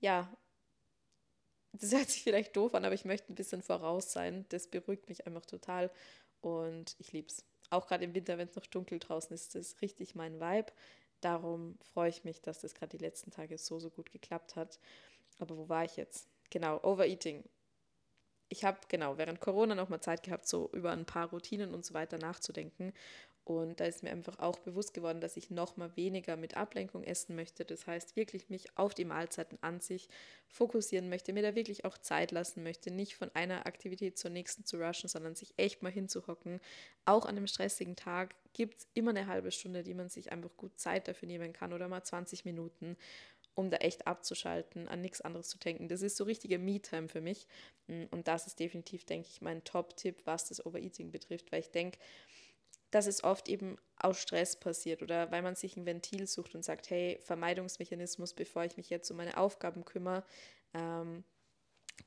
ja, 0.01 0.31
das 1.73 1.93
hört 1.93 2.09
sich 2.11 2.23
vielleicht 2.23 2.57
doof 2.57 2.75
an, 2.75 2.85
aber 2.85 2.95
ich 2.95 3.05
möchte 3.05 3.33
ein 3.33 3.37
bisschen 3.37 3.63
voraus 3.63 4.13
sein. 4.13 4.47
Das 4.49 4.69
beruhigt 4.69 5.09
mich 5.09 5.27
einfach 5.27 5.47
total 5.47 5.91
und 6.41 6.97
ich 6.99 7.13
liebe 7.13 7.29
es 7.29 7.45
auch 7.71 7.87
gerade 7.87 8.05
im 8.05 8.15
Winter, 8.15 8.39
wenn 8.39 8.49
es 8.49 8.57
noch 8.57 8.67
dunkel 8.67 8.99
draußen 8.99 9.35
ist, 9.35 9.55
ist 9.55 9.83
richtig 9.83 10.15
mein 10.15 10.41
Vibe. 10.41 10.73
Darum 11.21 11.77
freue 11.93 12.11
ich 12.11 12.25
mich, 12.25 12.41
dass 12.41 12.61
das 12.61 12.75
gerade 12.75 12.97
die 12.97 13.05
letzten 13.05 13.31
Tage 13.31 13.59
so, 13.59 13.79
so 13.79 13.91
gut 13.91 14.13
geklappt 14.13 14.57
hat. 14.57 14.79
Aber 15.39 15.57
wo 15.57 15.69
war 15.69 15.85
ich 15.85 15.97
jetzt? 15.97 16.29
Genau, 16.51 16.83
Overeating. 16.83 17.45
Ich 18.49 18.65
habe 18.65 18.79
genau 18.89 19.19
während 19.19 19.41
Corona 19.41 19.75
nochmal 19.75 20.01
Zeit 20.01 20.23
gehabt, 20.23 20.49
so 20.49 20.71
über 20.73 20.93
ein 20.93 21.05
paar 21.05 21.29
Routinen 21.29 21.75
und 21.75 21.85
so 21.85 21.93
weiter 21.93 22.19
nachzudenken. 22.19 22.95
Und 23.49 23.81
da 23.81 23.87
ist 23.87 24.02
mir 24.02 24.11
einfach 24.11 24.40
auch 24.40 24.59
bewusst 24.59 24.93
geworden, 24.93 25.23
dass 25.23 25.38
ich 25.38 25.49
noch 25.49 25.78
mal 25.78 25.97
weniger 25.97 26.37
mit 26.37 26.59
Ablenkung 26.59 27.02
essen 27.02 27.35
möchte. 27.35 27.64
Das 27.64 27.87
heißt, 27.87 28.14
wirklich 28.14 28.50
mich 28.50 28.76
auf 28.76 28.93
die 28.93 29.07
Mahlzeiten 29.07 29.57
an 29.62 29.81
sich 29.81 30.11
fokussieren 30.49 31.09
möchte, 31.09 31.33
mir 31.33 31.43
da 31.43 31.55
wirklich 31.55 31.87
auch 31.87 31.97
Zeit 31.97 32.31
lassen 32.31 32.62
möchte, 32.62 32.90
nicht 32.90 33.17
von 33.17 33.31
einer 33.33 33.64
Aktivität 33.64 34.19
zur 34.19 34.31
nächsten 34.31 34.67
zu 34.67 34.76
rushen, 34.76 35.09
sondern 35.09 35.35
sich 35.35 35.55
echt 35.57 35.83
mal 35.83 35.90
hinzuhocken. 35.90 36.61
Auch 37.07 37.25
an 37.25 37.38
einem 37.38 37.47
stressigen 37.47 37.97
Tag 37.97 38.35
gibt 38.52 38.81
es 38.81 38.88
immer 38.93 39.11
eine 39.11 39.28
halbe 39.28 39.50
Stunde, 39.50 39.83
die 39.83 39.95
man 39.95 40.11
sich 40.11 40.31
einfach 40.31 40.55
gut 40.59 40.78
Zeit 40.78 41.09
dafür 41.09 41.26
nehmen 41.26 41.55
kann 41.55 41.73
oder 41.73 41.88
mal 41.88 42.05
20 42.05 42.45
Minuten 42.45 42.99
um 43.55 43.71
da 43.71 43.78
echt 43.78 44.07
abzuschalten, 44.07 44.87
an 44.87 45.00
nichts 45.00 45.21
anderes 45.21 45.49
zu 45.49 45.59
denken. 45.59 45.88
Das 45.88 46.00
ist 46.00 46.17
so 46.17 46.23
richtige 46.23 46.61
Me-Time 46.61 47.09
für 47.09 47.21
mich. 47.21 47.49
Und 47.88 48.28
das 48.28 48.47
ist 48.47 48.61
definitiv, 48.61 49.05
denke 49.05 49.26
ich, 49.28 49.40
mein 49.40 49.64
Top-Tipp, 49.64 50.21
was 50.26 50.47
das 50.47 50.64
Overeating 50.64 51.11
betrifft, 51.11 51.50
weil 51.50 51.59
ich 51.59 51.73
denke, 51.73 51.99
dass 52.90 53.07
es 53.07 53.25
oft 53.25 53.49
eben 53.49 53.76
aus 53.97 54.21
Stress 54.21 54.59
passiert 54.59 55.02
oder 55.02 55.30
weil 55.30 55.42
man 55.42 55.54
sich 55.54 55.76
ein 55.76 55.87
Ventil 55.87 56.26
sucht 56.26 56.54
und 56.54 56.64
sagt, 56.64 56.90
hey, 56.90 57.18
Vermeidungsmechanismus, 57.23 58.35
bevor 58.35 58.64
ich 58.64 58.76
mich 58.76 58.90
jetzt 58.90 59.11
um 59.11 59.16
meine 59.16 59.37
Aufgaben 59.37 59.85
kümmere, 59.85 60.25
ähm, 60.75 61.25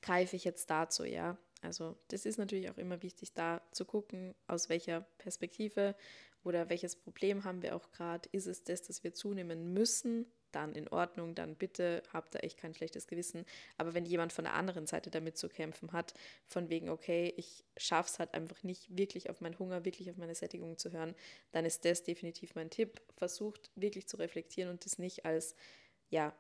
greife 0.02 0.36
ich 0.36 0.44
jetzt 0.44 0.70
dazu, 0.70 1.04
ja. 1.04 1.38
Also 1.62 1.96
das 2.08 2.26
ist 2.26 2.38
natürlich 2.38 2.72
auch 2.72 2.78
immer 2.78 3.04
wichtig, 3.04 3.34
da 3.34 3.62
zu 3.72 3.86
gucken, 3.86 4.34
aus 4.48 4.70
welcher 4.70 5.02
Perspektive 5.20 5.96
oder 6.44 6.70
welches 6.70 6.96
Problem 6.96 7.44
haben 7.44 7.62
wir 7.62 7.76
auch 7.76 7.92
gerade. 7.92 8.28
Ist 8.32 8.48
es 8.48 8.64
das, 8.64 8.82
dass 8.82 9.04
wir 9.04 9.14
zunehmen 9.14 9.74
müssen 9.74 10.26
dann 10.52 10.74
in 10.76 10.88
Ordnung, 10.88 11.36
dann 11.36 11.56
bitte 11.56 12.04
habt 12.12 12.36
da 12.36 12.40
echt 12.40 12.58
kein 12.58 12.74
schlechtes 12.74 13.08
Gewissen. 13.08 13.46
Aber 13.78 13.94
wenn 13.94 14.06
jemand 14.06 14.34
von 14.34 14.46
der 14.46 14.54
anderen 14.54 14.88
Seite 14.88 15.10
damit 15.10 15.38
zu 15.38 15.50
kämpfen 15.50 15.92
hat, 15.92 16.14
von 16.48 16.70
wegen, 16.70 16.90
okay, 16.90 17.34
ich 17.38 17.64
schaffe 17.78 18.10
es 18.12 18.20
halt 18.20 18.34
einfach 18.34 18.64
nicht, 18.64 18.96
wirklich 18.96 19.30
auf 19.30 19.42
meinen 19.42 19.60
Hunger, 19.60 19.86
wirklich 19.86 20.10
auf 20.10 20.18
meine 20.18 20.36
Sättigung 20.36 20.78
zu 20.78 20.92
hören, 20.92 21.16
dann 21.52 21.66
ist 21.66 21.86
das 21.86 22.04
definitiv 22.04 22.56
mein 22.56 22.70
Tipp. 22.70 23.02
Versucht 23.18 23.72
wirklich 23.76 24.08
zu 24.08 24.18
reflektieren 24.18 24.70
und 24.70 24.86
das 24.86 25.00
nicht 25.00 25.26
als, 25.26 25.56
ja, 26.10 26.36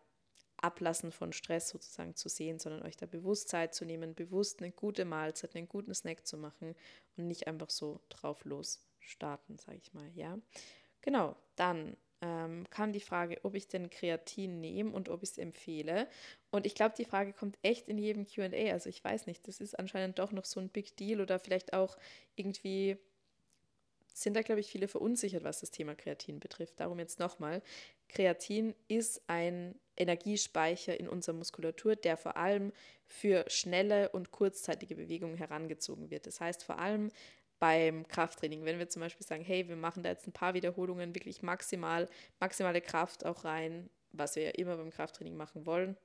Ablassen 0.61 1.11
von 1.11 1.33
Stress 1.33 1.69
sozusagen 1.69 2.15
zu 2.15 2.29
sehen, 2.29 2.59
sondern 2.59 2.83
euch 2.83 2.95
da 2.95 3.07
bewusst 3.07 3.49
Zeit 3.49 3.73
zu 3.73 3.83
nehmen, 3.83 4.13
bewusst 4.13 4.61
eine 4.61 4.71
gute 4.71 5.05
Mahlzeit, 5.05 5.55
einen 5.55 5.67
guten 5.67 5.93
Snack 5.93 6.27
zu 6.27 6.37
machen 6.37 6.75
und 7.17 7.27
nicht 7.27 7.47
einfach 7.47 7.69
so 7.69 7.99
drauf 8.09 8.45
los 8.45 8.79
starten, 8.99 9.57
sage 9.57 9.79
ich 9.81 9.93
mal, 9.93 10.09
ja. 10.13 10.37
Genau, 11.01 11.35
dann 11.55 11.97
ähm, 12.21 12.65
kam 12.69 12.93
die 12.93 12.99
Frage, 12.99 13.39
ob 13.43 13.55
ich 13.55 13.67
denn 13.67 13.89
Kreatin 13.89 14.61
nehme 14.61 14.91
und 14.91 15.09
ob 15.09 15.23
ich 15.23 15.31
es 15.31 15.37
empfehle. 15.37 16.07
Und 16.51 16.65
ich 16.65 16.75
glaube, 16.75 16.95
die 16.97 17.05
Frage 17.05 17.33
kommt 17.33 17.57
echt 17.63 17.87
in 17.87 17.97
jedem 17.97 18.25
QA. 18.25 18.71
Also 18.71 18.89
ich 18.89 19.03
weiß 19.03 19.27
nicht, 19.27 19.47
das 19.47 19.59
ist 19.59 19.77
anscheinend 19.77 20.19
doch 20.19 20.31
noch 20.31 20.45
so 20.45 20.59
ein 20.59 20.69
Big 20.69 20.95
Deal 20.97 21.21
oder 21.21 21.39
vielleicht 21.39 21.73
auch 21.73 21.97
irgendwie 22.35 22.97
sind 24.13 24.35
da, 24.35 24.41
glaube 24.41 24.61
ich, 24.61 24.69
viele 24.69 24.87
verunsichert, 24.87 25.43
was 25.43 25.61
das 25.61 25.71
Thema 25.71 25.95
Kreatin 25.95 26.39
betrifft. 26.39 26.79
Darum 26.79 26.99
jetzt 26.99 27.19
nochmal. 27.19 27.61
Kreatin 28.09 28.75
ist 28.87 29.21
ein 29.27 29.79
Energiespeicher 29.95 30.99
in 30.99 31.07
unserer 31.07 31.35
Muskulatur, 31.35 31.95
der 31.95 32.17
vor 32.17 32.35
allem 32.35 32.73
für 33.05 33.45
schnelle 33.47 34.09
und 34.09 34.31
kurzzeitige 34.31 34.95
Bewegungen 34.95 35.37
herangezogen 35.37 36.09
wird. 36.09 36.27
Das 36.27 36.41
heißt 36.41 36.63
vor 36.63 36.79
allem 36.79 37.11
beim 37.61 38.07
Krafttraining. 38.07 38.65
Wenn 38.65 38.79
wir 38.79 38.89
zum 38.89 39.01
Beispiel 39.01 39.25
sagen, 39.25 39.43
hey, 39.43 39.69
wir 39.69 39.75
machen 39.75 40.01
da 40.01 40.09
jetzt 40.09 40.27
ein 40.27 40.33
paar 40.33 40.55
Wiederholungen, 40.55 41.13
wirklich 41.13 41.43
maximal, 41.43 42.09
maximale 42.39 42.81
Kraft 42.81 43.23
auch 43.23 43.45
rein, 43.45 43.87
was 44.11 44.35
wir 44.35 44.43
ja 44.43 44.49
immer 44.49 44.77
beim 44.77 44.89
Krafttraining 44.89 45.37
machen 45.37 45.67
wollen, 45.67 45.95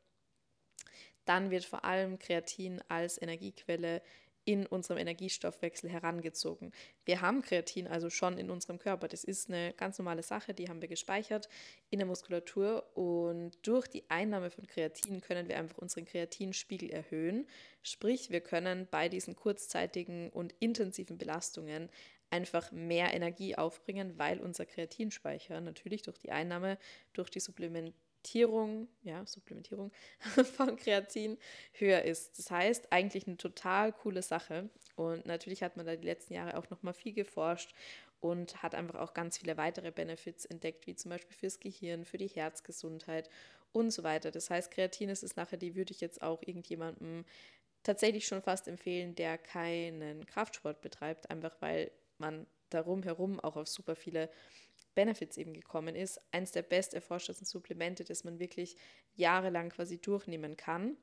dann 1.24 1.50
wird 1.50 1.64
vor 1.64 1.82
allem 1.86 2.18
Kreatin 2.18 2.82
als 2.88 3.20
Energiequelle 3.20 4.02
in 4.46 4.64
unserem 4.64 4.98
Energiestoffwechsel 4.98 5.90
herangezogen. 5.90 6.72
Wir 7.04 7.20
haben 7.20 7.42
Kreatin 7.42 7.88
also 7.88 8.10
schon 8.10 8.38
in 8.38 8.48
unserem 8.48 8.78
Körper. 8.78 9.08
Das 9.08 9.24
ist 9.24 9.50
eine 9.50 9.74
ganz 9.74 9.98
normale 9.98 10.22
Sache, 10.22 10.54
die 10.54 10.68
haben 10.68 10.80
wir 10.80 10.88
gespeichert 10.88 11.48
in 11.90 11.98
der 11.98 12.06
Muskulatur 12.06 12.96
und 12.96 13.58
durch 13.66 13.88
die 13.88 14.08
Einnahme 14.08 14.50
von 14.50 14.66
Kreatin 14.66 15.20
können 15.20 15.48
wir 15.48 15.58
einfach 15.58 15.78
unseren 15.78 16.04
Kreatinspiegel 16.04 16.90
erhöhen. 16.90 17.48
Sprich, 17.82 18.30
wir 18.30 18.40
können 18.40 18.86
bei 18.88 19.08
diesen 19.08 19.34
kurzzeitigen 19.34 20.30
und 20.30 20.54
intensiven 20.60 21.18
Belastungen 21.18 21.90
einfach 22.30 22.70
mehr 22.70 23.14
Energie 23.14 23.56
aufbringen, 23.56 24.16
weil 24.16 24.40
unser 24.40 24.64
Kreatinspeicher 24.64 25.60
natürlich 25.60 26.02
durch 26.02 26.18
die 26.18 26.30
Einnahme, 26.30 26.78
durch 27.12 27.30
die 27.30 27.40
Supplement 27.40 27.92
Supplementierung, 28.26 28.88
ja, 29.02 29.24
Supplementierung 29.24 29.92
von 30.56 30.76
Kreatin 30.76 31.38
höher 31.72 32.02
ist. 32.02 32.38
Das 32.38 32.50
heißt, 32.50 32.92
eigentlich 32.92 33.26
eine 33.26 33.36
total 33.36 33.92
coole 33.92 34.22
Sache. 34.22 34.68
Und 34.96 35.26
natürlich 35.26 35.62
hat 35.62 35.76
man 35.76 35.86
da 35.86 35.94
die 35.94 36.06
letzten 36.06 36.34
Jahre 36.34 36.56
auch 36.56 36.68
noch 36.70 36.82
mal 36.82 36.92
viel 36.92 37.12
geforscht 37.12 37.72
und 38.20 38.62
hat 38.62 38.74
einfach 38.74 38.98
auch 38.98 39.14
ganz 39.14 39.38
viele 39.38 39.56
weitere 39.56 39.92
Benefits 39.92 40.44
entdeckt, 40.44 40.86
wie 40.86 40.96
zum 40.96 41.10
Beispiel 41.10 41.36
fürs 41.36 41.60
Gehirn, 41.60 42.04
für 42.04 42.18
die 42.18 42.26
Herzgesundheit 42.26 43.30
und 43.72 43.90
so 43.90 44.02
weiter. 44.02 44.30
Das 44.30 44.50
heißt, 44.50 44.70
Kreatin 44.72 45.08
ist 45.08 45.22
es 45.22 45.36
nachher, 45.36 45.58
die 45.58 45.76
würde 45.76 45.92
ich 45.92 46.00
jetzt 46.00 46.22
auch 46.22 46.42
irgendjemandem 46.42 47.24
tatsächlich 47.84 48.26
schon 48.26 48.42
fast 48.42 48.66
empfehlen, 48.66 49.14
der 49.14 49.38
keinen 49.38 50.26
Kraftsport 50.26 50.80
betreibt, 50.80 51.30
einfach 51.30 51.54
weil 51.60 51.92
man 52.18 52.46
darum 52.70 53.04
herum 53.04 53.38
auch 53.38 53.56
auf 53.56 53.68
super 53.68 53.94
viele 53.94 54.28
Benefits 54.96 55.36
eben 55.36 55.54
gekommen 55.54 55.94
ist. 55.94 56.20
Eins 56.32 56.50
der 56.50 56.62
best 56.62 56.92
erforschtesten 56.94 57.46
Supplemente, 57.46 58.02
das 58.02 58.24
man 58.24 58.40
wirklich 58.40 58.76
jahrelang 59.14 59.68
quasi 59.68 59.98
durchnehmen 59.98 60.56
kann. 60.56 60.96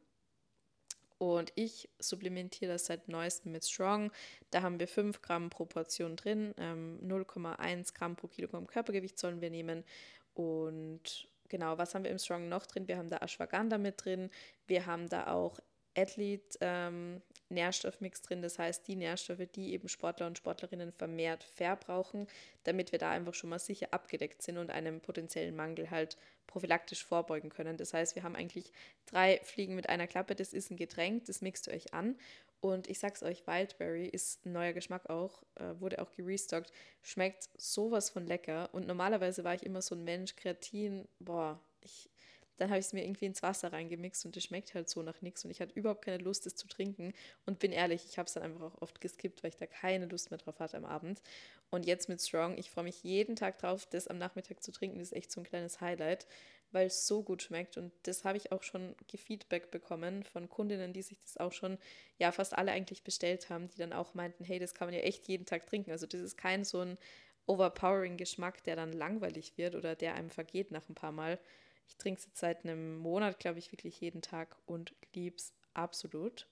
Und 1.17 1.53
ich 1.55 1.87
supplementiere 1.99 2.73
das 2.73 2.87
seit 2.87 3.07
neuestem 3.07 3.53
mit 3.53 3.63
Strong. 3.63 4.11
Da 4.51 4.61
haben 4.61 4.79
wir 4.79 4.89
5 4.89 5.21
Gramm 5.21 5.49
pro 5.49 5.63
Portion 5.63 6.17
drin. 6.17 6.53
Ähm, 6.57 6.99
0,1 7.01 7.93
Gramm 7.93 8.17
pro 8.17 8.27
Kilogramm 8.27 8.67
Körpergewicht 8.67 9.17
sollen 9.17 9.39
wir 9.39 9.49
nehmen. 9.49 9.85
Und 10.33 11.29
genau, 11.47 11.77
was 11.77 11.95
haben 11.95 12.03
wir 12.03 12.11
im 12.11 12.19
Strong 12.19 12.49
noch 12.49 12.65
drin? 12.65 12.89
Wir 12.89 12.97
haben 12.97 13.09
da 13.09 13.19
Ashwagandha 13.19 13.77
mit 13.77 14.03
drin. 14.03 14.29
Wir 14.67 14.85
haben 14.85 15.07
da 15.07 15.27
auch 15.27 15.59
Athlete 15.95 16.57
ähm, 16.59 17.21
Nährstoffmix 17.53 18.21
drin. 18.21 18.41
Das 18.41 18.59
heißt, 18.59 18.87
die 18.87 18.95
Nährstoffe, 18.95 19.47
die 19.55 19.73
eben 19.73 19.87
Sportler 19.87 20.27
und 20.27 20.37
Sportlerinnen 20.37 20.91
vermehrt 20.91 21.43
verbrauchen, 21.43 22.27
damit 22.63 22.91
wir 22.91 22.99
da 22.99 23.11
einfach 23.11 23.33
schon 23.33 23.49
mal 23.49 23.59
sicher 23.59 23.87
abgedeckt 23.91 24.41
sind 24.41 24.57
und 24.57 24.69
einem 24.69 25.01
potenziellen 25.01 25.55
Mangel 25.55 25.91
halt 25.91 26.17
prophylaktisch 26.47 27.05
vorbeugen 27.05 27.49
können. 27.49 27.77
Das 27.77 27.93
heißt, 27.93 28.15
wir 28.15 28.23
haben 28.23 28.35
eigentlich 28.35 28.71
drei 29.05 29.39
Fliegen 29.43 29.75
mit 29.75 29.89
einer 29.89 30.07
Klappe. 30.07 30.35
Das 30.35 30.53
ist 30.53 30.71
ein 30.71 30.77
Getränk, 30.77 31.25
das 31.25 31.41
mixt 31.41 31.67
ihr 31.67 31.73
euch 31.73 31.93
an. 31.93 32.17
Und 32.59 32.87
ich 32.87 32.99
sag's 32.99 33.23
euch, 33.23 33.45
Wildberry 33.45 34.07
ist 34.07 34.45
ein 34.45 34.53
neuer 34.53 34.71
Geschmack 34.71 35.09
auch, 35.09 35.43
äh, 35.55 35.79
wurde 35.81 36.01
auch 36.01 36.13
gerestockt, 36.13 36.71
schmeckt 37.01 37.49
sowas 37.57 38.09
von 38.09 38.25
lecker. 38.25 38.69
Und 38.73 38.87
normalerweise 38.87 39.43
war 39.43 39.53
ich 39.53 39.65
immer 39.65 39.81
so 39.81 39.95
ein 39.95 40.05
Mensch, 40.05 40.37
Kreatin, 40.37 41.05
boah, 41.19 41.59
ich 41.81 42.09
dann 42.57 42.69
habe 42.69 42.79
ich 42.79 42.85
es 42.85 42.93
mir 42.93 43.03
irgendwie 43.03 43.25
ins 43.25 43.41
Wasser 43.41 43.73
reingemixt 43.73 44.25
und 44.25 44.37
es 44.37 44.43
schmeckt 44.43 44.73
halt 44.73 44.89
so 44.89 45.01
nach 45.01 45.21
nichts 45.21 45.43
und 45.43 45.51
ich 45.51 45.61
hatte 45.61 45.73
überhaupt 45.73 46.05
keine 46.05 46.23
Lust, 46.23 46.45
es 46.45 46.55
zu 46.55 46.67
trinken 46.67 47.13
und 47.45 47.59
bin 47.59 47.71
ehrlich, 47.71 48.05
ich 48.07 48.17
habe 48.17 48.27
es 48.27 48.33
dann 48.33 48.43
einfach 48.43 48.61
auch 48.61 48.81
oft 48.81 49.01
geskippt, 49.01 49.43
weil 49.43 49.49
ich 49.49 49.57
da 49.57 49.65
keine 49.65 50.05
Lust 50.05 50.31
mehr 50.31 50.37
drauf 50.37 50.59
hatte 50.59 50.77
am 50.77 50.85
Abend. 50.85 51.21
Und 51.69 51.87
jetzt 51.87 52.07
mit 52.07 52.21
Strong, 52.21 52.57
ich 52.57 52.69
freue 52.69 52.83
mich 52.83 53.03
jeden 53.03 53.35
Tag 53.35 53.57
drauf, 53.57 53.87
das 53.87 54.07
am 54.07 54.19
Nachmittag 54.19 54.61
zu 54.61 54.71
trinken, 54.71 54.99
das 54.99 55.07
ist 55.07 55.17
echt 55.17 55.31
so 55.31 55.41
ein 55.41 55.45
kleines 55.45 55.81
Highlight, 55.81 56.27
weil 56.71 56.87
es 56.87 57.07
so 57.07 57.23
gut 57.23 57.41
schmeckt. 57.41 57.77
Und 57.77 57.91
das 58.03 58.25
habe 58.25 58.37
ich 58.37 58.51
auch 58.51 58.61
schon 58.61 58.95
Feedback 59.15 59.71
bekommen 59.71 60.23
von 60.23 60.49
Kundinnen, 60.49 60.93
die 60.93 61.01
sich 61.01 61.19
das 61.21 61.37
auch 61.37 61.51
schon, 61.51 61.79
ja, 62.19 62.31
fast 62.31 62.55
alle 62.55 62.71
eigentlich 62.71 63.03
bestellt 63.03 63.49
haben, 63.49 63.69
die 63.69 63.77
dann 63.77 63.93
auch 63.93 64.13
meinten, 64.13 64.43
hey, 64.43 64.59
das 64.59 64.75
kann 64.75 64.87
man 64.87 64.93
ja 64.93 65.01
echt 65.01 65.27
jeden 65.27 65.45
Tag 65.45 65.65
trinken. 65.65 65.91
Also 65.91 66.05
das 66.05 66.21
ist 66.21 66.37
kein 66.37 66.63
so 66.63 66.81
ein 66.81 66.97
overpowering 67.45 68.17
Geschmack, 68.17 68.63
der 68.63 68.75
dann 68.75 68.93
langweilig 68.93 69.57
wird 69.57 69.75
oder 69.75 69.95
der 69.95 70.15
einem 70.15 70.29
vergeht 70.29 70.71
nach 70.71 70.87
ein 70.89 70.95
paar 70.95 71.11
Mal. 71.11 71.39
Ich 71.87 71.97
trinke 71.97 72.19
es 72.19 72.25
jetzt 72.25 72.39
seit 72.39 72.63
einem 72.63 72.97
Monat, 72.97 73.39
glaube 73.39 73.59
ich, 73.59 73.71
wirklich 73.71 73.99
jeden 74.01 74.21
Tag 74.21 74.55
und 74.65 74.93
liebe 75.13 75.35
es 75.35 75.53
absolut. 75.73 76.47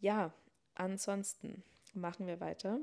Ja, 0.00 0.32
ansonsten 0.74 1.62
machen 1.94 2.26
wir 2.26 2.40
weiter. 2.40 2.80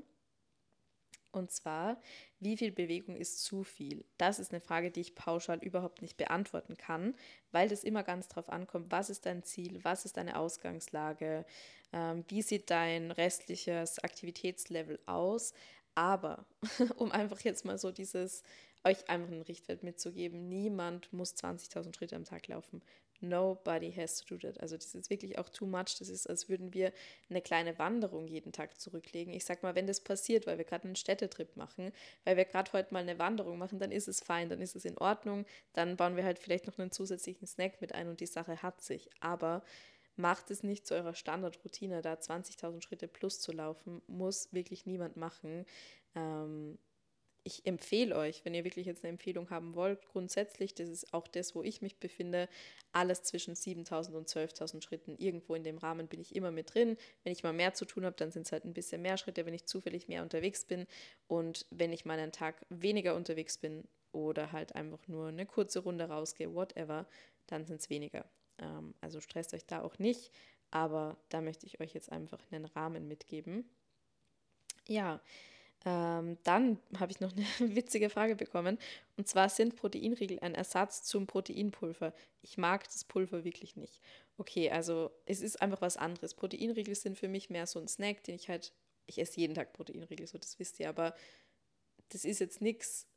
Und 1.35 1.51
zwar, 1.51 2.01
wie 2.39 2.55
viel 2.55 2.71
Bewegung 2.71 3.17
ist 3.17 3.43
zu 3.43 3.63
viel? 3.63 4.05
Das 4.17 4.39
ist 4.39 4.51
eine 4.51 4.61
Frage, 4.61 4.89
die 4.89 5.01
ich 5.01 5.15
pauschal 5.15 5.59
überhaupt 5.59 6.01
nicht 6.01 6.15
beantworten 6.15 6.77
kann, 6.77 7.13
weil 7.51 7.67
das 7.67 7.83
immer 7.83 8.03
ganz 8.03 8.29
drauf 8.29 8.47
ankommt, 8.47 8.89
was 8.89 9.09
ist 9.09 9.25
dein 9.25 9.43
Ziel, 9.43 9.83
was 9.83 10.05
ist 10.05 10.15
deine 10.15 10.39
Ausgangslage, 10.39 11.45
ähm, 11.91 12.23
wie 12.29 12.41
sieht 12.41 12.69
dein 12.69 13.11
restliches 13.11 13.99
Aktivitätslevel 13.99 14.97
aus. 15.07 15.53
Aber 15.93 16.45
um 16.95 17.11
einfach 17.11 17.41
jetzt 17.41 17.65
mal 17.65 17.77
so 17.77 17.91
dieses, 17.91 18.43
euch 18.85 19.09
einfach 19.09 19.31
einen 19.31 19.41
Richtwert 19.41 19.83
mitzugeben, 19.83 20.47
niemand 20.47 21.11
muss 21.11 21.35
20.000 21.35 21.95
Schritte 21.95 22.15
am 22.15 22.23
Tag 22.23 22.47
laufen. 22.47 22.81
Nobody 23.21 23.91
has 23.93 24.17
to 24.17 24.35
do 24.35 24.37
that. 24.41 24.59
Also 24.59 24.75
das 24.75 24.93
ist 24.93 25.09
wirklich 25.09 25.37
auch 25.37 25.49
too 25.49 25.65
much. 25.65 25.97
Das 25.99 26.09
ist, 26.09 26.27
als 26.29 26.49
würden 26.49 26.73
wir 26.73 26.91
eine 27.29 27.41
kleine 27.41 27.79
Wanderung 27.79 28.27
jeden 28.27 28.51
Tag 28.51 28.79
zurücklegen. 28.79 29.33
Ich 29.33 29.45
sag 29.45 29.63
mal, 29.63 29.73
wenn 29.73 29.87
das 29.87 30.01
passiert, 30.01 30.45
weil 30.47 30.57
wir 30.57 30.65
gerade 30.65 30.83
einen 30.83 30.95
Städtetrip 30.95 31.55
machen, 31.55 31.91
weil 32.25 32.37
wir 32.37 32.45
gerade 32.45 32.71
heute 32.73 32.93
mal 32.93 32.99
eine 32.99 33.17
Wanderung 33.17 33.57
machen, 33.57 33.79
dann 33.79 33.91
ist 33.91 34.07
es 34.07 34.19
fein, 34.19 34.49
dann 34.49 34.61
ist 34.61 34.75
es 34.75 34.85
in 34.85 34.97
Ordnung. 34.97 35.45
Dann 35.73 35.95
bauen 35.95 36.17
wir 36.17 36.25
halt 36.25 36.39
vielleicht 36.39 36.67
noch 36.67 36.77
einen 36.77 36.91
zusätzlichen 36.91 37.47
Snack 37.47 37.81
mit 37.81 37.95
ein 37.95 38.09
und 38.09 38.19
die 38.19 38.25
Sache 38.27 38.61
hat 38.61 38.81
sich. 38.81 39.09
Aber 39.21 39.63
macht 40.17 40.51
es 40.51 40.63
nicht 40.63 40.85
zu 40.85 40.93
eurer 40.93 41.13
Standardroutine, 41.13 42.01
da 42.01 42.13
20.000 42.13 42.81
Schritte 42.81 43.07
plus 43.07 43.39
zu 43.39 43.51
laufen, 43.51 44.01
muss 44.07 44.53
wirklich 44.53 44.85
niemand 44.85 45.17
machen. 45.17 45.65
Ähm, 46.15 46.77
ich 47.45 47.63
empfehle 47.67 48.15
euch, 48.15 48.43
wenn 48.43 48.55
ihr 48.55 48.63
wirklich 48.63 48.87
jetzt 48.87 49.03
eine 49.03 49.11
Empfehlung 49.11 49.51
haben 49.51 49.75
wollt, 49.75 50.03
grundsätzlich, 50.07 50.73
das 50.73 50.89
ist 50.89 51.13
auch 51.13 51.27
das, 51.27 51.53
wo 51.53 51.61
ich 51.61 51.79
mich 51.79 51.99
befinde, 51.99 52.49
alles 52.91 53.21
zwischen 53.21 53.53
7000 53.53 54.17
und 54.17 54.27
12.000 54.27 54.81
Schritten. 54.81 55.15
Irgendwo 55.19 55.53
in 55.53 55.63
dem 55.63 55.77
Rahmen 55.77 56.07
bin 56.07 56.19
ich 56.19 56.35
immer 56.35 56.49
mit 56.49 56.73
drin. 56.73 56.97
Wenn 57.23 57.33
ich 57.33 57.43
mal 57.43 57.53
mehr 57.53 57.75
zu 57.75 57.85
tun 57.85 58.03
habe, 58.03 58.15
dann 58.15 58.31
sind 58.31 58.47
es 58.47 58.51
halt 58.51 58.65
ein 58.65 58.73
bisschen 58.73 59.03
mehr 59.03 59.17
Schritte, 59.17 59.45
wenn 59.45 59.53
ich 59.53 59.67
zufällig 59.67 60.07
mehr 60.07 60.23
unterwegs 60.23 60.65
bin. 60.65 60.87
Und 61.27 61.67
wenn 61.69 61.93
ich 61.93 62.03
mal 62.03 62.17
einen 62.17 62.31
Tag 62.31 62.65
weniger 62.69 63.15
unterwegs 63.15 63.59
bin 63.59 63.83
oder 64.11 64.51
halt 64.51 64.73
einfach 64.73 65.07
nur 65.07 65.27
eine 65.27 65.45
kurze 65.45 65.79
Runde 65.79 66.05
rausgehe, 66.05 66.55
whatever, 66.55 67.05
dann 67.45 67.67
sind 67.67 67.79
es 67.79 67.91
weniger. 67.91 68.25
Ähm, 68.57 68.95
also 69.01 69.21
stresst 69.21 69.53
euch 69.53 69.67
da 69.67 69.83
auch 69.83 69.99
nicht. 69.99 70.31
Aber 70.71 71.15
da 71.29 71.41
möchte 71.41 71.67
ich 71.67 71.79
euch 71.79 71.93
jetzt 71.93 72.11
einfach 72.11 72.41
einen 72.49 72.65
Rahmen 72.65 73.07
mitgeben. 73.07 73.69
Ja, 74.87 75.21
ähm, 75.85 76.37
dann 76.43 76.79
habe 76.97 77.11
ich 77.11 77.19
noch 77.19 77.31
eine 77.31 77.45
witzige 77.75 78.09
Frage 78.09 78.35
bekommen. 78.35 78.79
Und 79.17 79.27
zwar 79.27 79.49
sind 79.49 79.75
Proteinriegel 79.75 80.39
ein 80.39 80.55
Ersatz 80.55 81.03
zum 81.03 81.27
Proteinpulver. 81.27 82.13
Ich 82.41 82.57
mag 82.57 82.83
das 82.85 83.03
Pulver 83.03 83.43
wirklich 83.43 83.75
nicht. 83.75 84.01
Okay, 84.37 84.71
also 84.71 85.11
es 85.25 85.41
ist 85.41 85.61
einfach 85.61 85.81
was 85.81 85.97
anderes. 85.97 86.33
Proteinriegel 86.33 86.95
sind 86.95 87.17
für 87.17 87.27
mich 87.27 87.49
mehr 87.49 87.67
so 87.67 87.79
ein 87.79 87.87
Snack, 87.87 88.23
den 88.23 88.35
ich 88.35 88.49
halt, 88.49 88.73
ich 89.05 89.19
esse 89.19 89.39
jeden 89.39 89.53
Tag 89.53 89.73
Proteinriegel, 89.73 90.25
so 90.27 90.39
das 90.39 90.57
wisst 90.59 90.79
ihr, 90.79 90.89
aber 90.89 91.15
das 92.09 92.25
ist 92.25 92.39
jetzt 92.39 92.61
nichts, 92.61 93.07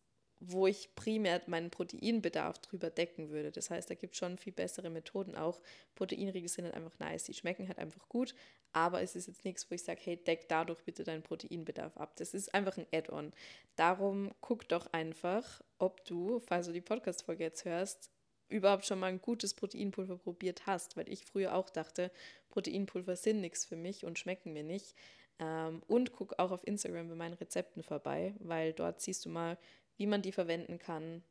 wo 0.41 0.67
ich 0.67 0.95
primär 0.95 1.43
meinen 1.47 1.71
Proteinbedarf 1.71 2.59
drüber 2.59 2.91
decken 2.91 3.31
würde. 3.31 3.51
Das 3.51 3.71
heißt, 3.71 3.91
da 3.91 3.95
gibt 3.95 4.15
es 4.15 4.19
schon 4.19 4.39
viel 4.39 4.53
bessere 4.53 4.91
Methoden 4.91 5.35
auch. 5.35 5.61
Proteinriegel 5.95 6.49
sind 6.49 6.65
halt 6.65 6.75
einfach 6.75 6.99
nice, 6.99 7.25
die 7.25 7.35
schmecken 7.35 7.67
halt 7.69 7.79
einfach 7.79 8.09
gut, 8.09 8.35
aber 8.73 9.03
es 9.03 9.17
ist 9.17 9.27
jetzt 9.27 9.45
nichts, 9.45 9.69
wo 9.71 9.75
ich 9.75 9.83
sage, 9.83 10.01
hey, 10.03 10.17
deck 10.17 10.49
dadurch 10.49 10.83
bitte 10.85 11.05
deinen 11.05 11.23
Proteinbedarf 11.23 11.97
ab. 11.97 12.15
Das 12.17 12.35
ist 12.35 12.55
einfach 12.55 12.77
ein 12.79 12.87
Add-on. 12.93 13.33
Darum 13.77 14.33
guck 14.41 14.69
doch 14.69 14.93
einfach, 14.93 15.61
ob 15.79 16.05
du, 16.05 16.41
falls 16.41 16.67
du 16.67 16.73
die 16.73 16.81
Podcast-Folge 16.81 17.45
jetzt 17.45 17.65
hörst, 17.65 18.11
überhaupt 18.49 18.87
schon 18.87 18.99
mal 18.99 19.09
ein 19.09 19.21
gutes 19.21 19.55
Proteinpulver 19.55 20.17
probiert 20.17 20.67
hast, 20.67 20.97
weil 20.97 21.09
ich 21.09 21.25
früher 21.25 21.55
auch 21.55 21.71
dachte, 21.71 22.11
Proteinpulver 22.49 23.17
sind 23.17 23.41
nichts 23.41 23.65
für 23.65 23.77
mich 23.77 24.05
und 24.05 24.19
schmecken 24.19 24.53
mir 24.53 24.65
nicht. 24.65 24.95
Ähm, 25.39 25.83
und 25.87 26.13
guck 26.13 26.39
auch 26.39 26.51
auf 26.51 26.67
Instagram 26.67 27.09
bei 27.09 27.15
meinen 27.15 27.35
Rezepten 27.35 27.83
vorbei, 27.83 28.35
weil 28.39 28.73
dort 28.73 29.01
siehst 29.01 29.25
du 29.25 29.29
mal, 29.29 29.59
wie 29.99 30.07
man 30.07 30.23
die 30.23 30.33
verwenden 30.33 30.79
kann, 30.79 31.23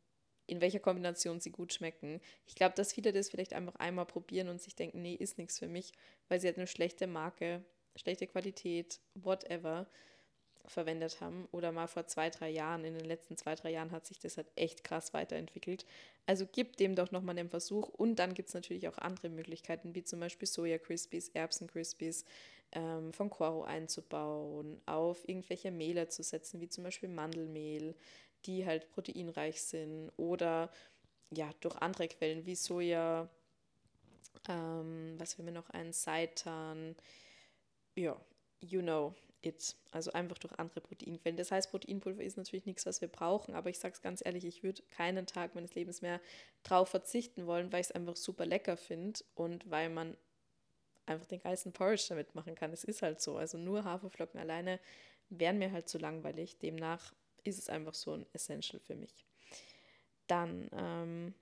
in 0.45 0.61
welcher 0.61 0.79
Kombination 0.79 1.39
sie 1.39 1.51
gut 1.51 1.73
schmecken. 1.73 2.21
Ich 2.45 2.55
glaube, 2.55 2.75
dass 2.75 2.93
viele 2.93 3.11
das 3.11 3.29
vielleicht 3.29 3.53
einfach 3.53 3.75
einmal 3.75 4.05
probieren 4.05 4.49
und 4.49 4.61
sich 4.61 4.75
denken, 4.75 5.01
nee, 5.01 5.15
ist 5.15 5.37
nichts 5.37 5.59
für 5.59 5.67
mich, 5.67 5.91
weil 6.29 6.39
sie 6.39 6.47
halt 6.47 6.57
eine 6.57 6.67
schlechte 6.67 7.07
Marke, 7.07 7.63
schlechte 7.95 8.27
Qualität, 8.27 8.99
whatever 9.15 9.87
verwendet 10.65 11.19
haben. 11.21 11.47
Oder 11.51 11.71
mal 11.71 11.87
vor 11.87 12.07
zwei, 12.07 12.29
drei 12.29 12.49
Jahren, 12.49 12.85
in 12.85 12.93
den 12.93 13.05
letzten 13.05 13.37
zwei, 13.37 13.55
drei 13.55 13.71
Jahren 13.71 13.91
hat 13.91 14.05
sich 14.05 14.19
das 14.19 14.37
halt 14.37 14.47
echt 14.55 14.83
krass 14.83 15.13
weiterentwickelt. 15.13 15.85
Also 16.25 16.45
gib 16.49 16.77
dem 16.77 16.95
doch 16.95 17.11
nochmal 17.11 17.35
den 17.35 17.49
Versuch. 17.49 17.89
Und 17.89 18.17
dann 18.17 18.33
gibt 18.33 18.49
es 18.49 18.55
natürlich 18.55 18.87
auch 18.87 18.97
andere 18.97 19.29
Möglichkeiten, 19.29 19.95
wie 19.95 20.03
zum 20.03 20.19
Beispiel 20.19 20.47
Soja 20.47 20.77
Crispies, 20.77 21.29
Erbsen 21.29 21.67
Crispies 21.67 22.25
ähm, 22.73 23.13
von 23.13 23.29
Coro 23.29 23.63
einzubauen, 23.63 24.81
auf 24.85 25.27
irgendwelche 25.27 25.71
Mehle 25.71 26.09
zu 26.09 26.23
setzen, 26.23 26.59
wie 26.59 26.69
zum 26.69 26.83
Beispiel 26.83 27.09
Mandelmehl 27.09 27.95
die 28.47 28.65
halt 28.65 28.89
proteinreich 28.89 29.61
sind 29.61 30.11
oder 30.17 30.71
ja, 31.31 31.51
durch 31.59 31.75
andere 31.77 32.07
Quellen 32.07 32.45
wie 32.45 32.55
Soja, 32.55 33.29
ähm, 34.47 35.15
was 35.17 35.37
wir 35.37 35.45
mir 35.45 35.51
noch 35.51 35.69
ein, 35.69 35.91
Seitan, 35.93 36.95
ja, 37.95 38.19
you 38.61 38.81
know 38.81 39.13
it. 39.41 39.75
Also 39.91 40.11
einfach 40.11 40.37
durch 40.37 40.57
andere 40.57 40.81
Proteinquellen. 40.81 41.37
Das 41.37 41.51
heißt, 41.51 41.71
Proteinpulver 41.71 42.23
ist 42.23 42.37
natürlich 42.37 42.65
nichts, 42.65 42.85
was 42.85 43.01
wir 43.01 43.07
brauchen, 43.07 43.55
aber 43.55 43.69
ich 43.69 43.79
sage 43.79 43.93
es 43.93 44.01
ganz 44.01 44.21
ehrlich, 44.25 44.45
ich 44.45 44.63
würde 44.63 44.81
keinen 44.89 45.25
Tag 45.25 45.55
meines 45.55 45.75
Lebens 45.75 46.01
mehr 46.01 46.21
drauf 46.63 46.89
verzichten 46.89 47.45
wollen, 47.45 47.71
weil 47.71 47.81
ich 47.81 47.87
es 47.87 47.91
einfach 47.91 48.15
super 48.15 48.45
lecker 48.45 48.77
finde 48.77 49.19
und 49.35 49.69
weil 49.69 49.89
man 49.89 50.15
einfach 51.05 51.25
den 51.25 51.39
geilsten 51.39 51.73
Porridge 51.73 52.05
damit 52.09 52.35
machen 52.35 52.55
kann. 52.55 52.73
Es 52.73 52.83
ist 52.83 53.01
halt 53.01 53.21
so. 53.21 53.37
Also 53.37 53.57
nur 53.57 53.83
Haferflocken 53.83 54.39
alleine 54.39 54.79
wären 55.29 55.57
mir 55.57 55.71
halt 55.71 55.87
zu 55.87 55.97
langweilig. 55.97 56.57
Demnach 56.59 57.13
ist 57.47 57.59
es 57.59 57.69
einfach 57.69 57.93
so 57.93 58.13
ein 58.13 58.25
Essential 58.33 58.79
für 58.79 58.95
mich. 58.95 59.25
Dann 60.27 60.69
ähm, 60.73 61.33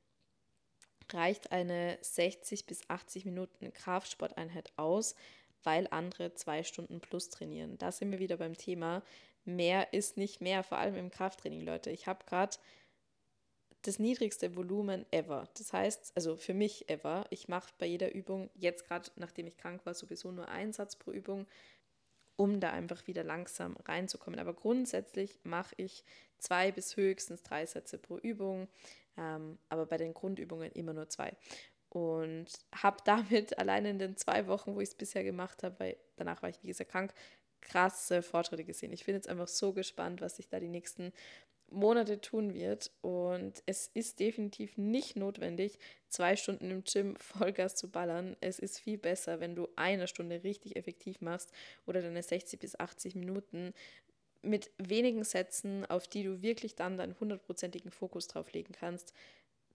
reicht 1.11 1.51
eine 1.51 1.97
60 2.01 2.65
bis 2.65 2.89
80 2.89 3.25
Minuten 3.25 3.73
Kraftsporteinheit 3.73 4.71
aus, 4.77 5.15
weil 5.63 5.87
andere 5.89 6.33
zwei 6.33 6.63
Stunden 6.63 6.99
plus 7.01 7.29
trainieren. 7.29 7.77
Da 7.77 7.91
sind 7.91 8.11
wir 8.11 8.19
wieder 8.19 8.37
beim 8.37 8.57
Thema. 8.57 9.03
Mehr 9.43 9.93
ist 9.93 10.17
nicht 10.17 10.41
mehr, 10.41 10.63
vor 10.63 10.77
allem 10.77 10.95
im 10.95 11.11
Krafttraining, 11.11 11.61
Leute. 11.61 11.91
Ich 11.91 12.07
habe 12.07 12.25
gerade 12.25 12.57
das 13.83 13.99
niedrigste 13.99 14.55
Volumen 14.55 15.05
ever. 15.11 15.47
Das 15.57 15.71
heißt, 15.71 16.13
also 16.15 16.35
für 16.37 16.53
mich 16.53 16.89
ever, 16.89 17.25
ich 17.29 17.47
mache 17.47 17.71
bei 17.77 17.85
jeder 17.85 18.13
Übung, 18.13 18.49
jetzt 18.55 18.87
gerade 18.87 19.11
nachdem 19.15 19.45
ich 19.45 19.57
krank 19.57 19.85
war, 19.85 19.93
sowieso 19.93 20.31
nur 20.31 20.49
einen 20.49 20.73
Satz 20.73 20.95
pro 20.95 21.11
Übung 21.11 21.45
um 22.37 22.59
da 22.59 22.71
einfach 22.71 23.07
wieder 23.07 23.23
langsam 23.23 23.75
reinzukommen. 23.85 24.39
Aber 24.39 24.53
grundsätzlich 24.53 25.39
mache 25.43 25.75
ich 25.77 26.03
zwei 26.37 26.71
bis 26.71 26.97
höchstens 26.97 27.43
drei 27.43 27.65
Sätze 27.65 27.97
pro 27.97 28.17
Übung, 28.17 28.67
ähm, 29.17 29.57
aber 29.69 29.85
bei 29.85 29.97
den 29.97 30.13
Grundübungen 30.13 30.71
immer 30.71 30.93
nur 30.93 31.09
zwei. 31.09 31.35
Und 31.89 32.47
habe 32.73 32.97
damit 33.05 33.57
allein 33.59 33.85
in 33.85 33.99
den 33.99 34.17
zwei 34.17 34.47
Wochen, 34.47 34.75
wo 34.75 34.81
ich 34.81 34.89
es 34.89 34.95
bisher 34.95 35.23
gemacht 35.23 35.63
habe, 35.63 35.79
weil 35.79 35.97
danach 36.17 36.41
war 36.41 36.49
ich, 36.49 36.61
wie 36.61 36.67
gesagt, 36.67 36.91
krank, 36.91 37.13
krasse 37.61 38.21
Fortschritte 38.21 38.63
gesehen. 38.63 38.93
Ich 38.93 39.05
bin 39.05 39.15
jetzt 39.15 39.29
einfach 39.29 39.47
so 39.47 39.73
gespannt, 39.73 40.21
was 40.21 40.35
sich 40.35 40.49
da 40.49 40.59
die 40.59 40.67
nächsten 40.67 41.11
Monate 41.69 42.21
tun 42.21 42.53
wird. 42.53 42.91
Und 43.01 43.63
es 43.65 43.89
ist 43.93 44.19
definitiv 44.19 44.77
nicht 44.77 45.15
notwendig, 45.15 45.77
zwei 46.07 46.35
Stunden 46.35 46.71
im 46.71 46.83
Gym 46.83 47.15
Vollgas 47.19 47.75
zu 47.75 47.89
ballern. 47.89 48.35
Es 48.41 48.59
ist 48.59 48.79
viel 48.79 48.97
besser, 48.97 49.39
wenn 49.39 49.55
du 49.55 49.67
eine 49.75 50.07
Stunde 50.07 50.43
richtig 50.43 50.75
effektiv 50.75 51.21
machst 51.21 51.51
oder 51.85 52.01
deine 52.01 52.23
60 52.23 52.59
bis 52.59 52.79
80 52.79 53.15
Minuten 53.15 53.73
mit 54.41 54.71
wenigen 54.77 55.23
Sätzen, 55.23 55.85
auf 55.85 56.07
die 56.07 56.23
du 56.23 56.41
wirklich 56.41 56.75
dann 56.75 56.97
deinen 56.97 57.19
hundertprozentigen 57.19 57.91
Fokus 57.91 58.27
drauf 58.27 58.51
legen 58.53 58.73
kannst, 58.73 59.13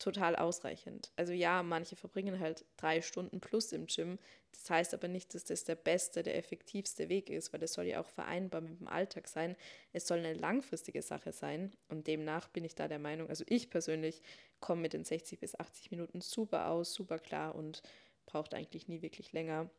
total 0.01 0.35
ausreichend. 0.35 1.13
Also 1.17 1.33
ja, 1.33 1.63
manche 1.63 1.95
verbringen 1.95 2.41
halt 2.41 2.65
drei 2.77 3.03
Stunden 3.03 3.41
plus 3.41 3.71
im 3.73 3.87
Gym. 3.87 4.19
Das 4.53 4.69
heißt 4.69 4.95
aber 4.95 5.07
nicht, 5.07 5.35
dass 5.35 5.45
das 5.45 5.65
der 5.65 5.77
beste, 5.77 6.23
der 6.23 6.37
effektivste 6.37 7.09
Weg 7.09 7.31
ist, 7.31 7.53
weil 7.53 7.61
das 7.61 7.75
soll 7.75 7.85
ja 7.85 8.01
auch 8.01 8.09
vereinbar 8.09 8.63
mit 8.63 8.81
dem 8.81 8.89
Alltag 8.89 9.29
sein. 9.29 9.57
Es 9.93 10.07
soll 10.07 10.19
eine 10.19 10.35
langfristige 10.35 11.03
Sache 11.03 11.33
sein 11.33 11.73
und 11.89 12.07
demnach 12.07 12.49
bin 12.49 12.65
ich 12.65 12.75
da 12.75 12.89
der 12.89 12.99
Meinung, 12.99 13.29
also 13.29 13.45
ich 13.47 13.71
persönlich 13.71 14.23
komme 14.59 14.83
mit 14.83 14.95
den 14.95 15.05
60 15.05 15.39
bis 15.39 15.55
80 15.59 15.91
Minuten 15.93 16.21
super 16.21 16.69
aus, 16.71 16.95
super 16.95 17.19
klar 17.19 17.55
und 17.55 17.83
braucht 18.27 18.55
eigentlich 18.55 18.89
nie 18.89 19.03
wirklich 19.03 19.33
länger. 19.33 19.71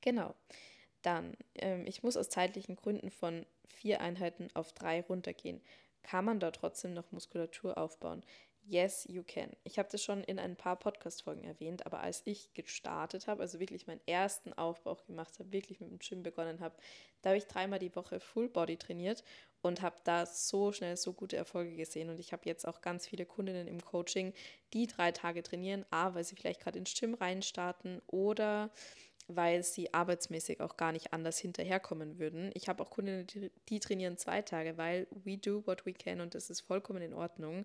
Genau. 0.00 0.34
Dann, 1.02 1.36
ähm, 1.56 1.86
ich 1.86 2.02
muss 2.02 2.16
aus 2.16 2.30
zeitlichen 2.30 2.76
Gründen 2.76 3.10
von 3.10 3.46
vier 3.68 4.00
Einheiten 4.00 4.48
auf 4.54 4.72
drei 4.72 5.02
runtergehen. 5.02 5.60
Kann 6.02 6.24
man 6.24 6.40
da 6.40 6.50
trotzdem 6.50 6.94
noch 6.94 7.10
Muskulatur 7.12 7.78
aufbauen? 7.78 8.24
Yes, 8.64 9.04
you 9.08 9.24
can. 9.24 9.50
Ich 9.64 9.78
habe 9.78 9.88
das 9.90 10.04
schon 10.04 10.22
in 10.22 10.38
ein 10.38 10.56
paar 10.56 10.76
Podcast-Folgen 10.76 11.42
erwähnt, 11.42 11.84
aber 11.84 12.00
als 12.00 12.22
ich 12.26 12.54
gestartet 12.54 13.26
habe, 13.26 13.42
also 13.42 13.58
wirklich 13.58 13.88
meinen 13.88 14.00
ersten 14.06 14.52
Aufbau 14.52 14.94
gemacht 15.06 15.38
habe, 15.40 15.52
wirklich 15.52 15.80
mit 15.80 15.90
dem 15.90 15.98
Gym 15.98 16.22
begonnen 16.22 16.60
habe, 16.60 16.76
da 17.22 17.30
habe 17.30 17.38
ich 17.38 17.46
dreimal 17.46 17.80
die 17.80 17.94
Woche 17.96 18.20
Full 18.20 18.48
Body 18.48 18.76
trainiert 18.76 19.24
und 19.62 19.82
habe 19.82 19.96
da 20.04 20.26
so 20.26 20.70
schnell 20.70 20.96
so 20.96 21.12
gute 21.12 21.36
Erfolge 21.36 21.74
gesehen. 21.74 22.08
Und 22.08 22.20
ich 22.20 22.32
habe 22.32 22.42
jetzt 22.46 22.66
auch 22.66 22.80
ganz 22.82 23.06
viele 23.06 23.26
Kundinnen 23.26 23.66
im 23.66 23.80
Coaching, 23.84 24.32
die 24.72 24.86
drei 24.86 25.10
Tage 25.10 25.42
trainieren, 25.42 25.84
A, 25.90 26.14
weil 26.14 26.24
sie 26.24 26.36
vielleicht 26.36 26.60
gerade 26.60 26.78
ins 26.78 26.94
Gym 26.94 27.14
reinstarten 27.14 28.00
oder 28.06 28.70
weil 29.28 29.62
sie 29.62 29.92
arbeitsmäßig 29.92 30.60
auch 30.60 30.76
gar 30.76 30.92
nicht 30.92 31.12
anders 31.12 31.38
hinterherkommen 31.38 32.18
würden. 32.18 32.50
Ich 32.54 32.68
habe 32.68 32.82
auch 32.82 32.90
Kundinnen, 32.90 33.26
die, 33.68 33.80
trainieren 33.80 34.16
zwei 34.16 34.42
Tage, 34.42 34.76
weil 34.76 35.06
we 35.10 35.38
do 35.38 35.66
what 35.66 35.86
we 35.86 35.92
can 35.92 36.20
und 36.20 36.34
das 36.34 36.50
ist 36.50 36.60
vollkommen 36.60 37.02
in 37.02 37.14
Ordnung. 37.14 37.64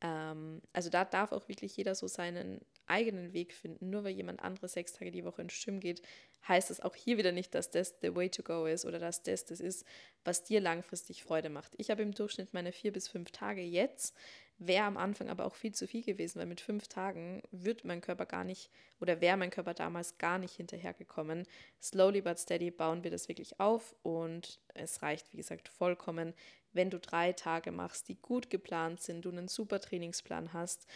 Ähm, 0.00 0.62
also 0.72 0.90
da 0.90 1.04
darf 1.04 1.32
auch 1.32 1.48
wirklich 1.48 1.76
jeder 1.76 1.94
so 1.94 2.06
seinen 2.06 2.60
eigenen 2.86 3.32
Weg 3.32 3.52
finden. 3.52 3.90
Nur 3.90 4.04
weil 4.04 4.12
jemand 4.12 4.40
anderes 4.40 4.72
sechs 4.72 4.92
Tage 4.92 5.10
die 5.10 5.24
Woche 5.24 5.42
ins 5.42 5.64
Gym 5.64 5.80
geht, 5.80 6.02
heißt 6.46 6.70
es 6.70 6.80
auch 6.80 6.94
hier 6.94 7.18
wieder 7.18 7.32
nicht, 7.32 7.54
dass 7.54 7.70
das 7.70 7.96
the 8.00 8.14
way 8.14 8.30
to 8.30 8.42
go 8.42 8.66
ist 8.66 8.84
oder 8.84 8.98
dass 8.98 9.22
das 9.22 9.44
das 9.44 9.60
ist, 9.60 9.84
was 10.24 10.44
dir 10.44 10.60
langfristig 10.60 11.22
Freude 11.22 11.50
macht. 11.50 11.72
Ich 11.76 11.90
habe 11.90 12.02
im 12.02 12.12
Durchschnitt 12.12 12.54
meine 12.54 12.72
vier 12.72 12.92
bis 12.92 13.08
fünf 13.08 13.30
Tage 13.32 13.62
jetzt. 13.62 14.14
Wäre 14.60 14.86
am 14.86 14.96
Anfang 14.96 15.28
aber 15.28 15.46
auch 15.46 15.54
viel 15.54 15.72
zu 15.72 15.86
viel 15.86 16.02
gewesen, 16.02 16.40
weil 16.40 16.46
mit 16.46 16.60
fünf 16.60 16.88
Tagen 16.88 17.42
wird 17.52 17.84
mein 17.84 18.00
Körper 18.00 18.26
gar 18.26 18.42
nicht 18.42 18.70
oder 19.00 19.20
wäre 19.20 19.36
mein 19.36 19.50
Körper 19.50 19.72
damals 19.72 20.18
gar 20.18 20.38
nicht 20.38 20.56
hinterhergekommen. 20.56 21.46
Slowly 21.80 22.22
but 22.22 22.40
steady 22.40 22.72
bauen 22.72 23.04
wir 23.04 23.12
das 23.12 23.28
wirklich 23.28 23.60
auf 23.60 23.94
und 24.02 24.58
es 24.74 25.00
reicht, 25.02 25.32
wie 25.32 25.36
gesagt, 25.36 25.68
vollkommen, 25.68 26.34
wenn 26.72 26.90
du 26.90 26.98
drei 26.98 27.32
Tage 27.32 27.70
machst, 27.70 28.08
die 28.08 28.20
gut 28.20 28.50
geplant 28.50 29.00
sind, 29.00 29.24
du 29.24 29.30
einen 29.30 29.46
super 29.46 29.80
Trainingsplan 29.80 30.52
hast, 30.52 30.88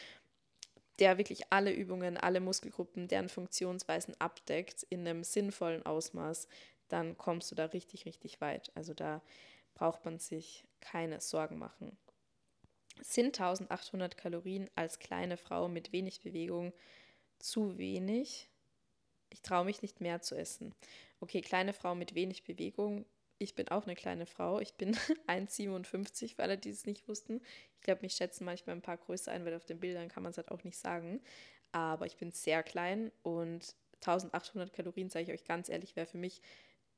der 0.98 1.16
wirklich 1.16 1.44
alle 1.50 1.72
Übungen, 1.72 2.16
alle 2.16 2.40
Muskelgruppen, 2.40 3.06
deren 3.06 3.28
Funktionsweisen 3.28 4.20
abdeckt 4.20 4.82
in 4.90 5.06
einem 5.06 5.22
sinnvollen 5.22 5.86
Ausmaß, 5.86 6.48
dann 6.88 7.16
kommst 7.16 7.52
du 7.52 7.54
da 7.54 7.66
richtig, 7.66 8.06
richtig 8.06 8.40
weit. 8.40 8.72
Also 8.74 8.92
da 8.92 9.22
braucht 9.74 10.04
man 10.04 10.18
sich 10.18 10.64
keine 10.80 11.20
Sorgen 11.20 11.58
machen 11.58 11.96
sind 13.00 13.40
1800 13.40 14.16
Kalorien 14.16 14.68
als 14.74 14.98
kleine 14.98 15.36
Frau 15.36 15.68
mit 15.68 15.92
wenig 15.92 16.20
Bewegung 16.20 16.72
zu 17.38 17.78
wenig? 17.78 18.48
Ich 19.30 19.42
traue 19.42 19.64
mich 19.64 19.82
nicht 19.82 20.00
mehr 20.00 20.20
zu 20.20 20.36
essen. 20.36 20.74
Okay, 21.20 21.40
kleine 21.40 21.72
Frau 21.72 21.94
mit 21.94 22.14
wenig 22.14 22.44
Bewegung. 22.44 23.06
Ich 23.38 23.54
bin 23.54 23.68
auch 23.68 23.84
eine 23.84 23.96
kleine 23.96 24.26
Frau. 24.26 24.60
Ich 24.60 24.74
bin 24.74 24.94
1,57, 25.26 26.36
für 26.36 26.42
alle, 26.42 26.58
die 26.58 26.70
es 26.70 26.86
nicht 26.86 27.08
wussten. 27.08 27.40
Ich 27.76 27.82
glaube, 27.82 28.02
mich 28.02 28.14
schätzen 28.14 28.44
manchmal 28.44 28.76
ein 28.76 28.82
paar 28.82 28.98
größer 28.98 29.32
ein, 29.32 29.44
weil 29.44 29.54
auf 29.54 29.64
den 29.64 29.80
Bildern 29.80 30.08
kann 30.08 30.22
man 30.22 30.30
es 30.30 30.36
halt 30.36 30.50
auch 30.50 30.64
nicht 30.64 30.78
sagen. 30.78 31.20
Aber 31.72 32.06
ich 32.06 32.18
bin 32.18 32.30
sehr 32.30 32.62
klein 32.62 33.10
und 33.22 33.74
1800 34.02 34.72
Kalorien, 34.72 35.08
sage 35.08 35.24
ich 35.24 35.32
euch 35.32 35.44
ganz 35.44 35.68
ehrlich, 35.68 35.96
wäre 35.96 36.06
für 36.06 36.18
mich 36.18 36.42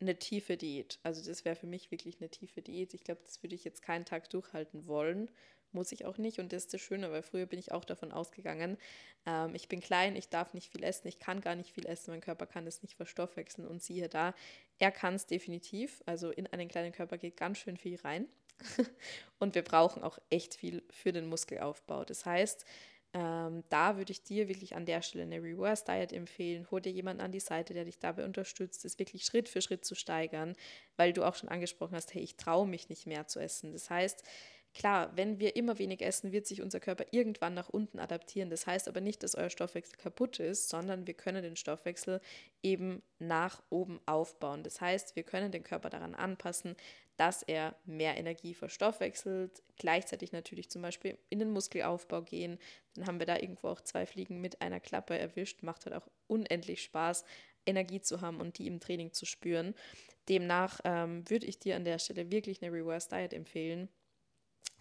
eine 0.00 0.18
tiefe 0.18 0.56
Diät. 0.56 0.98
Also 1.02 1.24
das 1.24 1.44
wäre 1.44 1.54
für 1.54 1.66
mich 1.66 1.90
wirklich 1.90 2.20
eine 2.20 2.28
tiefe 2.28 2.60
Diät. 2.62 2.94
Ich 2.94 3.04
glaube, 3.04 3.22
das 3.24 3.42
würde 3.42 3.54
ich 3.54 3.64
jetzt 3.64 3.82
keinen 3.82 4.04
Tag 4.04 4.28
durchhalten 4.30 4.86
wollen 4.86 5.30
muss 5.74 5.92
ich 5.92 6.04
auch 6.06 6.18
nicht. 6.18 6.38
Und 6.38 6.52
das 6.52 6.64
ist 6.64 6.74
das 6.74 6.80
Schöne, 6.80 7.10
weil 7.10 7.22
früher 7.22 7.46
bin 7.46 7.58
ich 7.58 7.72
auch 7.72 7.84
davon 7.84 8.12
ausgegangen, 8.12 8.78
ähm, 9.26 9.54
ich 9.54 9.68
bin 9.68 9.80
klein, 9.80 10.16
ich 10.16 10.28
darf 10.28 10.54
nicht 10.54 10.70
viel 10.70 10.82
essen, 10.82 11.08
ich 11.08 11.18
kann 11.18 11.40
gar 11.40 11.54
nicht 11.54 11.72
viel 11.72 11.86
essen, 11.86 12.10
mein 12.10 12.20
Körper 12.20 12.46
kann 12.46 12.66
es 12.66 12.82
nicht 12.82 12.94
verstoffwechseln. 12.94 13.66
Und 13.66 13.82
siehe 13.82 14.08
da, 14.08 14.34
er 14.78 14.90
kann 14.90 15.14
es 15.14 15.26
definitiv. 15.26 16.02
Also 16.06 16.30
in 16.30 16.46
einen 16.46 16.68
kleinen 16.68 16.92
Körper 16.92 17.18
geht 17.18 17.36
ganz 17.36 17.58
schön 17.58 17.76
viel 17.76 17.96
rein. 17.96 18.28
und 19.38 19.54
wir 19.54 19.62
brauchen 19.62 20.02
auch 20.02 20.18
echt 20.30 20.54
viel 20.54 20.82
für 20.90 21.12
den 21.12 21.26
Muskelaufbau. 21.26 22.04
Das 22.04 22.24
heißt, 22.24 22.64
ähm, 23.14 23.62
da 23.68 23.96
würde 23.96 24.10
ich 24.10 24.24
dir 24.24 24.48
wirklich 24.48 24.74
an 24.74 24.86
der 24.86 25.00
Stelle 25.00 25.22
eine 25.22 25.40
Reverse 25.40 25.84
Diet 25.84 26.12
empfehlen. 26.12 26.68
Hol 26.72 26.80
dir 26.80 26.90
jemanden 26.90 27.22
an 27.22 27.30
die 27.30 27.40
Seite, 27.40 27.72
der 27.72 27.84
dich 27.84 28.00
dabei 28.00 28.24
unterstützt, 28.24 28.84
es 28.84 28.98
wirklich 28.98 29.24
Schritt 29.24 29.48
für 29.48 29.62
Schritt 29.62 29.84
zu 29.84 29.94
steigern, 29.94 30.56
weil 30.96 31.12
du 31.12 31.24
auch 31.24 31.36
schon 31.36 31.48
angesprochen 31.48 31.94
hast, 31.94 32.12
hey, 32.12 32.22
ich 32.22 32.36
traue 32.36 32.66
mich 32.66 32.88
nicht 32.88 33.06
mehr 33.06 33.28
zu 33.28 33.38
essen. 33.38 33.72
Das 33.72 33.88
heißt, 33.88 34.24
Klar, 34.74 35.16
wenn 35.16 35.38
wir 35.38 35.54
immer 35.54 35.78
wenig 35.78 36.02
essen, 36.02 36.32
wird 36.32 36.48
sich 36.48 36.60
unser 36.60 36.80
Körper 36.80 37.06
irgendwann 37.12 37.54
nach 37.54 37.68
unten 37.68 38.00
adaptieren. 38.00 38.50
Das 38.50 38.66
heißt 38.66 38.88
aber 38.88 39.00
nicht, 39.00 39.22
dass 39.22 39.36
euer 39.36 39.48
Stoffwechsel 39.48 39.96
kaputt 39.96 40.40
ist, 40.40 40.68
sondern 40.68 41.06
wir 41.06 41.14
können 41.14 41.44
den 41.44 41.54
Stoffwechsel 41.54 42.20
eben 42.60 43.00
nach 43.20 43.62
oben 43.70 44.00
aufbauen. 44.06 44.64
Das 44.64 44.80
heißt, 44.80 45.14
wir 45.14 45.22
können 45.22 45.52
den 45.52 45.62
Körper 45.62 45.90
daran 45.90 46.16
anpassen, 46.16 46.74
dass 47.16 47.44
er 47.44 47.76
mehr 47.84 48.16
Energie 48.16 48.52
verstoffwechselt, 48.52 49.62
gleichzeitig 49.76 50.32
natürlich 50.32 50.68
zum 50.70 50.82
Beispiel 50.82 51.16
in 51.30 51.38
den 51.38 51.52
Muskelaufbau 51.52 52.22
gehen. 52.22 52.58
Dann 52.96 53.06
haben 53.06 53.20
wir 53.20 53.26
da 53.26 53.36
irgendwo 53.36 53.68
auch 53.68 53.80
zwei 53.80 54.06
Fliegen 54.06 54.40
mit 54.40 54.60
einer 54.60 54.80
Klappe 54.80 55.16
erwischt. 55.16 55.62
Macht 55.62 55.86
halt 55.86 55.94
auch 55.94 56.08
unendlich 56.26 56.82
Spaß, 56.82 57.24
Energie 57.64 58.00
zu 58.00 58.20
haben 58.20 58.40
und 58.40 58.58
die 58.58 58.66
im 58.66 58.80
Training 58.80 59.12
zu 59.12 59.24
spüren. 59.24 59.76
Demnach 60.28 60.80
ähm, 60.82 61.22
würde 61.30 61.46
ich 61.46 61.60
dir 61.60 61.76
an 61.76 61.84
der 61.84 62.00
Stelle 62.00 62.32
wirklich 62.32 62.60
eine 62.60 62.72
Reverse 62.72 63.08
Diet 63.08 63.32
empfehlen 63.32 63.88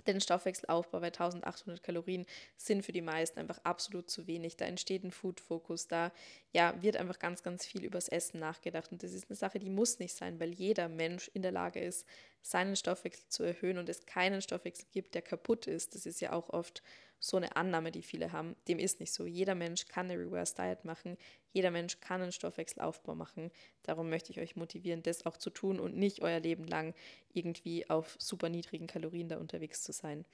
den 0.08 0.19
Stoffwechselaufbau 0.19 1.00
bei 1.00 1.08
1800 1.08 1.82
Kalorien 1.82 2.26
sind 2.58 2.84
für 2.84 2.91
die 2.91 3.02
meisten 3.02 3.39
einfach 3.39 3.60
absolut 3.63 4.10
zu 4.10 4.28
wenig. 4.28 4.58
Da 4.58 4.65
entsteht 4.65 5.04
ein 5.04 5.12
Food-Fokus, 5.12 5.88
da 5.88 6.12
ja, 6.52 6.82
wird 6.82 6.98
einfach 6.98 7.19
ganz, 7.19 7.43
ganz 7.43 7.65
viel 7.65 7.84
übers 7.84 8.10
Essen 8.10 8.39
nachgedacht. 8.39 8.91
Und 8.91 9.04
das 9.04 9.13
ist 9.13 9.30
eine 9.30 9.38
Sache, 9.38 9.60
die 9.60 9.69
muss 9.69 10.00
nicht 10.00 10.15
sein, 10.15 10.39
weil 10.39 10.54
jeder 10.54 10.89
Mensch 10.89 11.30
in 11.34 11.41
der 11.41 11.52
Lage 11.52 11.80
ist, 11.80 12.06
seinen 12.41 12.76
Stoffwechsel 12.76 13.26
zu 13.30 13.43
erhöhen 13.43 13.78
und 13.78 13.88
es 13.88 14.06
keinen 14.06 14.41
Stoffwechsel 14.41 14.88
gibt, 14.91 15.15
der 15.15 15.22
kaputt 15.22 15.67
ist. 15.67 15.96
Das 15.96 16.06
ist 16.06 16.19
ja 16.19 16.34
auch 16.34 16.50
oft 16.50 16.84
so 17.24 17.38
eine 17.38 17.56
Annahme, 17.56 17.92
die 17.92 18.02
viele 18.02 18.34
haben. 18.34 18.58
Dem 18.68 18.80
ist 18.80 19.00
nicht 19.00 19.14
so. 19.14 19.26
Jeder 19.26 19.56
Mensch 19.56 19.88
kann 19.88 20.12
eine 20.12 20.20
Reverse 20.20 20.56
Diet 20.56 20.84
machen. 20.84 21.18
Jeder 21.54 21.72
Mensch 21.72 22.02
kann 22.02 22.22
einen 22.22 22.34
Stoffwechselaufbau 22.34 23.16
machen. 23.16 23.50
Darum 23.84 24.10
möchte 24.10 24.34
ich 24.34 24.42
euch 24.42 24.58
motivieren, 24.58 25.04
das 25.04 25.26
auch 25.26 25.38
zu 25.38 25.50
tun 25.50 25.80
und 25.80 25.96
nicht 25.96 26.22
euer 26.22 26.42
Leben 26.42 26.68
lang 26.68 26.94
irgendwie 27.32 27.90
auf 27.90 28.18
super 28.20 28.50
niedrigen 28.50 28.88
Kalorien 28.88 29.30
da 29.30 29.38
unterwegs 29.38 29.84
zu 29.84 29.94
sein. 29.94 30.26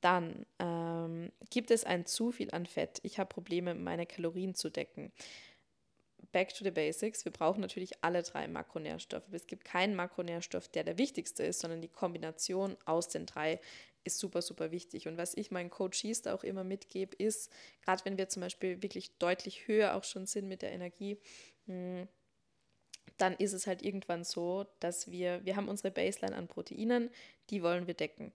Dann 0.00 0.46
ähm, 0.60 1.32
gibt 1.50 1.72
es 1.72 1.82
ein 1.82 2.06
zu 2.06 2.30
viel 2.30 2.52
an 2.52 2.66
Fett. 2.66 3.00
Ich 3.02 3.18
habe 3.18 3.28
Probleme, 3.28 3.74
meine 3.74 4.06
Kalorien 4.06 4.54
zu 4.54 4.70
decken. 4.70 5.10
Back 6.30 6.54
to 6.54 6.62
the 6.62 6.70
basics. 6.70 7.24
Wir 7.24 7.32
brauchen 7.32 7.60
natürlich 7.60 8.04
alle 8.04 8.22
drei 8.22 8.46
Makronährstoffe. 8.46 9.32
Es 9.32 9.48
gibt 9.48 9.64
keinen 9.64 9.96
Makronährstoff, 9.96 10.68
der 10.68 10.84
der 10.84 10.98
wichtigste 10.98 11.42
ist, 11.42 11.58
sondern 11.58 11.80
die 11.80 11.88
Kombination 11.88 12.76
aus 12.84 13.08
den 13.08 13.26
drei 13.26 13.58
ist 14.04 14.18
super, 14.18 14.42
super 14.42 14.70
wichtig. 14.70 15.08
Und 15.08 15.16
was 15.16 15.34
ich 15.34 15.50
meinen 15.50 15.70
Coaches 15.70 16.22
da 16.22 16.34
auch 16.34 16.44
immer 16.44 16.64
mitgebe, 16.64 17.14
ist, 17.16 17.50
gerade 17.84 18.04
wenn 18.04 18.18
wir 18.18 18.28
zum 18.28 18.42
Beispiel 18.42 18.82
wirklich 18.82 19.16
deutlich 19.18 19.66
höher 19.68 19.94
auch 19.94 20.04
schon 20.04 20.26
sind 20.26 20.48
mit 20.48 20.62
der 20.62 20.72
Energie, 20.72 21.18
hm, 21.66 22.08
dann 23.18 23.34
ist 23.34 23.52
es 23.52 23.66
halt 23.66 23.82
irgendwann 23.82 24.24
so, 24.24 24.66
dass 24.80 25.10
wir, 25.10 25.44
wir 25.44 25.56
haben 25.56 25.68
unsere 25.68 25.90
Baseline 25.90 26.36
an 26.36 26.48
Proteinen, 26.48 27.10
die 27.50 27.62
wollen 27.62 27.86
wir 27.86 27.94
decken. 27.94 28.32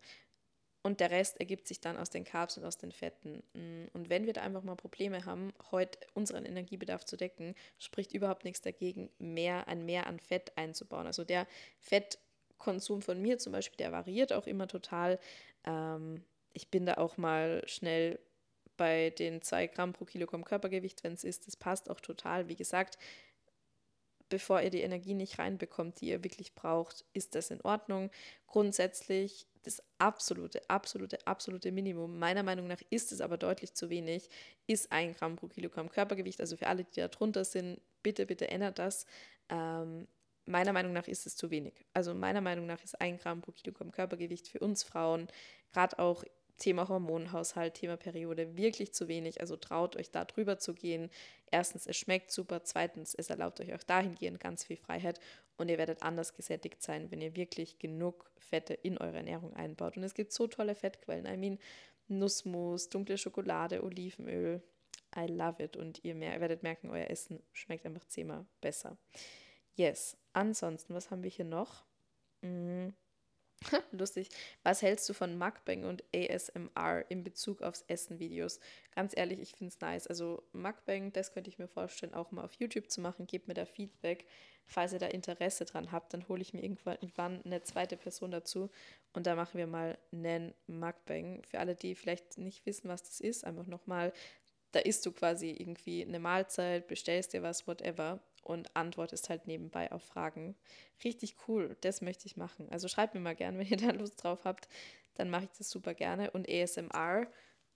Und 0.84 1.02
der 1.02 1.12
Rest 1.12 1.42
ergibt 1.42 1.68
sich 1.68 1.82
dann 1.82 1.98
aus 1.98 2.10
den 2.10 2.24
Carbs 2.24 2.58
und 2.58 2.64
aus 2.64 2.78
den 2.78 2.94
Fetten. 2.94 3.44
Hm, 3.54 3.90
und 3.94 4.10
wenn 4.10 4.26
wir 4.26 4.34
da 4.34 4.42
einfach 4.44 4.64
mal 4.64 4.76
Probleme 4.76 5.26
haben, 5.26 5.52
heute 5.72 6.00
unseren 6.14 6.46
Energiebedarf 6.46 7.04
zu 7.04 7.18
decken, 7.18 7.56
spricht 7.78 8.14
überhaupt 8.14 8.46
nichts 8.46 8.62
dagegen, 8.62 9.10
mehr, 9.18 9.68
ein 9.68 9.86
Mehr 9.86 10.08
an 10.08 10.20
Fett 10.20 10.58
einzubauen. 10.58 11.06
Also 11.06 11.26
der 11.26 11.46
Fettkonsum 12.58 13.02
von 13.02 13.22
mir 13.22 13.38
zum 13.38 13.54
Beispiel, 13.54 13.78
der 13.78 13.92
variiert 13.92 14.34
auch 14.34 14.48
immer 14.48 14.68
total. 14.68 15.20
Ähm, 15.64 16.24
ich 16.54 16.70
bin 16.70 16.86
da 16.86 16.96
auch 16.96 17.18
mal 17.18 17.64
schnell 17.68 18.20
bei 18.76 19.12
den 19.12 19.42
2 19.42 19.68
Gramm 19.68 19.94
pro 19.94 20.06
Kilogramm 20.06 20.44
Körpergewicht, 20.44 21.04
wenn 21.04 21.14
es 21.14 21.24
ist. 21.24 21.48
Das 21.48 21.56
passt 21.56 21.90
auch 21.90 22.00
total. 22.00 22.48
Wie 22.48 22.56
gesagt, 22.56 22.98
bevor 24.30 24.62
ihr 24.62 24.70
die 24.70 24.82
Energie 24.82 25.14
nicht 25.14 25.40
reinbekommt, 25.40 26.02
die 26.02 26.10
ihr 26.10 26.24
wirklich 26.24 26.54
braucht, 26.54 27.06
ist 27.14 27.36
das 27.36 27.50
in 27.50 27.62
Ordnung. 27.62 28.12
Grundsätzlich 28.46 29.48
das 29.64 29.84
absolute, 29.98 30.70
absolute, 30.70 31.26
absolute 31.28 31.72
Minimum, 31.72 32.18
meiner 32.20 32.44
Meinung 32.44 32.68
nach 32.68 32.82
ist 32.90 33.12
es 33.12 33.20
aber 33.20 33.38
deutlich 33.38 33.74
zu 33.74 33.90
wenig, 33.90 34.30
ist 34.66 34.92
ein 34.92 35.14
Gramm 35.14 35.36
pro 35.36 35.48
Kilogramm 35.48 35.90
Körpergewicht. 35.90 36.40
Also 36.40 36.56
für 36.56 36.68
alle, 36.68 36.84
die 36.84 37.00
da 37.00 37.08
drunter 37.08 37.44
sind, 37.44 37.82
bitte, 38.04 38.26
bitte 38.26 38.48
ändert 38.48 38.80
das. 38.80 39.06
Ähm, 39.50 40.08
meiner 40.48 40.74
Meinung 40.74 40.94
nach 40.94 41.08
ist 41.08 41.26
es 41.26 41.36
zu 41.36 41.52
wenig. 41.52 41.74
Also 41.94 42.14
meiner 42.14 42.42
Meinung 42.42 42.66
nach 42.66 42.84
ist 42.84 43.00
ein 43.00 43.18
Gramm 43.18 43.42
pro 43.42 43.52
Kilogramm 43.52 43.92
Körpergewicht 43.92 44.48
für 44.48 44.60
uns 44.60 44.84
Frauen, 44.84 45.28
gerade 45.72 46.00
auch 46.00 46.24
Thema 46.58 46.90
Hormonhaushalt, 46.90 47.76
Thema 47.76 47.98
Periode, 47.98 48.58
wirklich 48.58 48.94
zu 48.94 49.08
wenig. 49.08 49.42
Also 49.42 49.56
traut 49.58 49.96
euch 49.96 50.12
da 50.12 50.26
drüber 50.26 50.58
zu 50.58 50.74
gehen. 50.74 51.10
Erstens, 51.52 51.86
es 51.86 51.96
schmeckt 51.96 52.32
super. 52.32 52.64
Zweitens, 52.64 53.14
es 53.14 53.30
erlaubt 53.30 53.62
euch 53.62 53.74
auch 53.74 53.84
dahingehend 53.84 54.40
ganz 54.40 54.64
viel 54.64 54.78
Freiheit. 54.78 55.20
Und 55.58 55.70
ihr 55.70 55.78
werdet 55.78 56.04
anders 56.04 56.34
gesättigt 56.34 56.82
sein, 56.82 57.12
wenn 57.12 57.22
ihr 57.22 57.36
wirklich 57.36 57.80
genug 57.80 58.32
Fette 58.38 58.74
in 58.74 58.98
eure 58.98 59.18
Ernährung 59.18 59.54
einbaut. 59.54 59.98
Und 59.98 60.04
es 60.04 60.14
gibt 60.14 60.34
so 60.34 60.48
tolle 60.48 60.76
Fettquellen. 60.76 61.26
I 61.26 61.38
mean, 61.38 61.60
Nussmus, 62.08 62.90
dunkle 62.90 63.18
Schokolade, 63.18 63.84
Olivenöl. 63.84 64.62
I 65.16 65.28
love 65.28 65.64
it. 65.64 65.78
Und 65.78 66.04
ihr, 66.04 66.20
werdet 66.20 66.64
merken, 66.64 66.90
euer 66.90 67.10
Essen 67.10 67.42
schmeckt 67.54 67.86
einfach 67.86 68.06
zehnmal 68.06 68.46
besser. 68.62 68.98
Yes. 69.78 70.18
Ansonsten, 70.34 70.94
was 70.94 71.12
haben 71.12 71.24
wir 71.24 71.30
hier 71.30 71.46
noch? 71.46 71.86
Mm. 72.42 72.90
Lustig. 73.92 74.30
Was 74.64 74.82
hältst 74.82 75.08
du 75.10 75.14
von 75.14 75.38
Mukbang 75.38 75.84
und 75.84 76.04
ASMR 76.14 77.06
in 77.10 77.24
Bezug 77.24 77.62
aufs 77.62 77.84
Essen-Videos? 77.88 78.60
Ganz 78.94 79.14
ehrlich, 79.16 79.40
ich 79.40 79.56
finde 79.56 79.70
es 79.70 79.80
nice. 79.80 80.08
Also 80.08 80.44
Mukbang, 80.52 81.12
das 81.14 81.32
könnte 81.32 81.50
ich 81.50 81.58
mir 81.58 81.68
vorstellen, 81.68 82.14
auch 82.14 82.32
mal 82.32 82.44
auf 82.44 82.54
YouTube 82.54 82.90
zu 82.92 83.02
machen. 83.02 83.26
Gebt 83.26 83.48
mir 83.48 83.54
da 83.54 83.66
Feedback. 83.66 84.26
Falls 84.66 84.94
ihr 84.94 85.00
da 85.00 85.08
Interesse 85.08 85.66
dran 85.66 85.92
habt, 85.92 86.14
dann 86.14 86.28
hole 86.28 86.42
ich 86.42 86.54
mir 86.54 86.62
irgendwann 86.62 87.42
eine 87.46 87.64
zweite 87.64 87.98
Person 87.98 88.32
dazu 88.32 88.70
und 89.14 89.26
da 89.26 89.36
machen 89.36 89.58
wir 89.58 89.66
mal 89.66 89.98
einen 90.12 90.54
Mukbang. 90.68 91.42
Für 91.44 91.60
alle, 91.60 91.74
die 91.74 91.96
vielleicht 91.96 92.38
nicht 92.38 92.66
wissen, 92.66 92.90
was 92.90 93.04
das 93.04 93.22
ist, 93.22 93.46
einfach 93.46 93.66
nochmal, 93.66 94.12
da 94.74 94.80
isst 94.80 95.06
du 95.06 95.14
quasi 95.14 95.52
irgendwie 95.52 96.04
eine 96.04 96.20
Mahlzeit, 96.20 96.88
bestellst 96.88 97.32
dir 97.32 97.44
was, 97.44 97.66
whatever 97.66 98.20
und 98.48 98.76
antwortest 98.76 99.30
halt 99.30 99.46
nebenbei 99.46 99.92
auf 99.92 100.04
Fragen. 100.04 100.56
Richtig 101.04 101.36
cool, 101.48 101.76
das 101.82 102.02
möchte 102.02 102.26
ich 102.28 102.38
machen. 102.38 102.70
Also 102.70 102.88
schreibt 102.88 103.14
mir 103.14 103.20
mal 103.20 103.36
gerne, 103.36 103.60
wenn 103.60 103.68
ihr 103.68 103.78
da 103.78 103.92
Lust 103.92 104.24
drauf 104.24 104.46
habt, 104.46 104.70
dann 105.16 105.30
mache 105.30 105.46
ich 105.46 105.58
das 105.58 105.70
super 105.70 105.94
gerne. 105.94 106.32
Und 106.32 106.50
ASMR, 106.50 107.28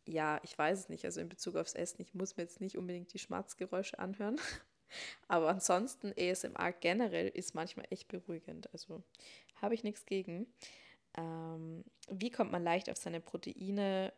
ja, 0.06 0.40
ich 0.44 0.58
weiß 0.58 0.80
es 0.80 0.90
nicht, 0.90 1.06
also 1.06 1.20
in 1.20 1.30
Bezug 1.30 1.56
aufs 1.56 1.74
Essen, 1.74 2.02
ich 2.02 2.14
muss 2.14 2.38
mir 2.38 2.44
jetzt 2.44 2.62
nicht 2.62 2.78
unbedingt 2.78 3.14
die 3.14 3.20
Schmatzgeräusche 3.20 4.00
anhören. 4.00 4.40
Aber 5.28 5.50
ansonsten 5.50 6.14
ASMR 6.18 6.74
generell 6.74 7.28
ist 7.28 7.54
manchmal 7.54 7.88
echt 7.90 8.08
beruhigend. 8.08 8.72
Also 8.74 9.04
habe 9.56 9.74
ich 9.74 9.84
nichts 9.84 10.06
gegen. 10.06 10.48
Ähm, 11.18 11.84
wie 12.10 12.32
kommt 12.32 12.52
man 12.52 12.64
leicht 12.64 12.90
auf 12.90 12.98
seine 12.98 13.20
Proteine 13.20 14.14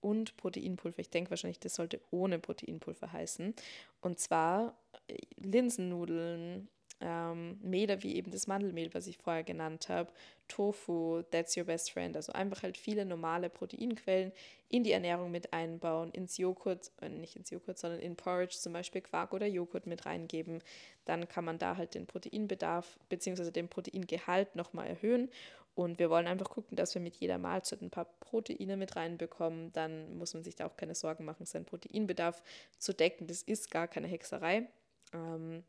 und 0.00 0.36
Proteinpulver. 0.36 1.00
Ich 1.00 1.10
denke 1.10 1.30
wahrscheinlich, 1.30 1.60
das 1.60 1.74
sollte 1.74 2.00
ohne 2.10 2.38
Proteinpulver 2.38 3.12
heißen. 3.12 3.54
Und 4.00 4.18
zwar 4.18 4.76
äh, 5.08 5.16
Linsennudeln, 5.36 6.68
ähm, 7.00 7.58
Mehle 7.62 8.02
wie 8.02 8.16
eben 8.16 8.30
das 8.30 8.46
Mandelmehl, 8.46 8.92
was 8.92 9.06
ich 9.06 9.18
vorher 9.18 9.44
genannt 9.44 9.88
habe, 9.88 10.10
Tofu, 10.48 11.22
That's 11.30 11.56
Your 11.56 11.64
Best 11.64 11.92
Friend. 11.92 12.16
Also 12.16 12.32
einfach 12.32 12.62
halt 12.62 12.76
viele 12.76 13.04
normale 13.04 13.50
Proteinquellen 13.50 14.32
in 14.68 14.82
die 14.82 14.92
Ernährung 14.92 15.30
mit 15.30 15.52
einbauen, 15.52 16.10
ins 16.10 16.38
Joghurt, 16.38 16.90
äh, 17.00 17.08
nicht 17.08 17.36
ins 17.36 17.50
Joghurt, 17.50 17.78
sondern 17.78 18.00
in 18.00 18.16
Porridge 18.16 18.56
zum 18.58 18.72
Beispiel 18.72 19.00
Quark 19.00 19.32
oder 19.32 19.46
Joghurt 19.46 19.86
mit 19.86 20.06
reingeben. 20.06 20.62
Dann 21.04 21.28
kann 21.28 21.44
man 21.44 21.58
da 21.58 21.76
halt 21.76 21.94
den 21.94 22.06
Proteinbedarf 22.06 22.98
bzw. 23.08 23.50
den 23.50 23.68
Proteingehalt 23.68 24.56
nochmal 24.56 24.88
erhöhen 24.88 25.30
und 25.78 26.00
wir 26.00 26.10
wollen 26.10 26.26
einfach 26.26 26.50
gucken, 26.50 26.76
dass 26.76 26.96
wir 26.96 27.00
mit 27.00 27.14
jeder 27.14 27.38
Mahlzeit 27.38 27.82
ein 27.82 27.90
paar 27.90 28.06
Proteine 28.18 28.76
mit 28.76 28.96
reinbekommen. 28.96 29.72
Dann 29.74 30.18
muss 30.18 30.34
man 30.34 30.42
sich 30.42 30.56
da 30.56 30.66
auch 30.66 30.76
keine 30.76 30.96
Sorgen 30.96 31.24
machen, 31.24 31.46
seinen 31.46 31.66
Proteinbedarf 31.66 32.42
zu 32.78 32.92
decken. 32.92 33.28
Das 33.28 33.42
ist 33.42 33.70
gar 33.70 33.86
keine 33.86 34.08
Hexerei. 34.08 34.66
Ähm, 35.14 35.62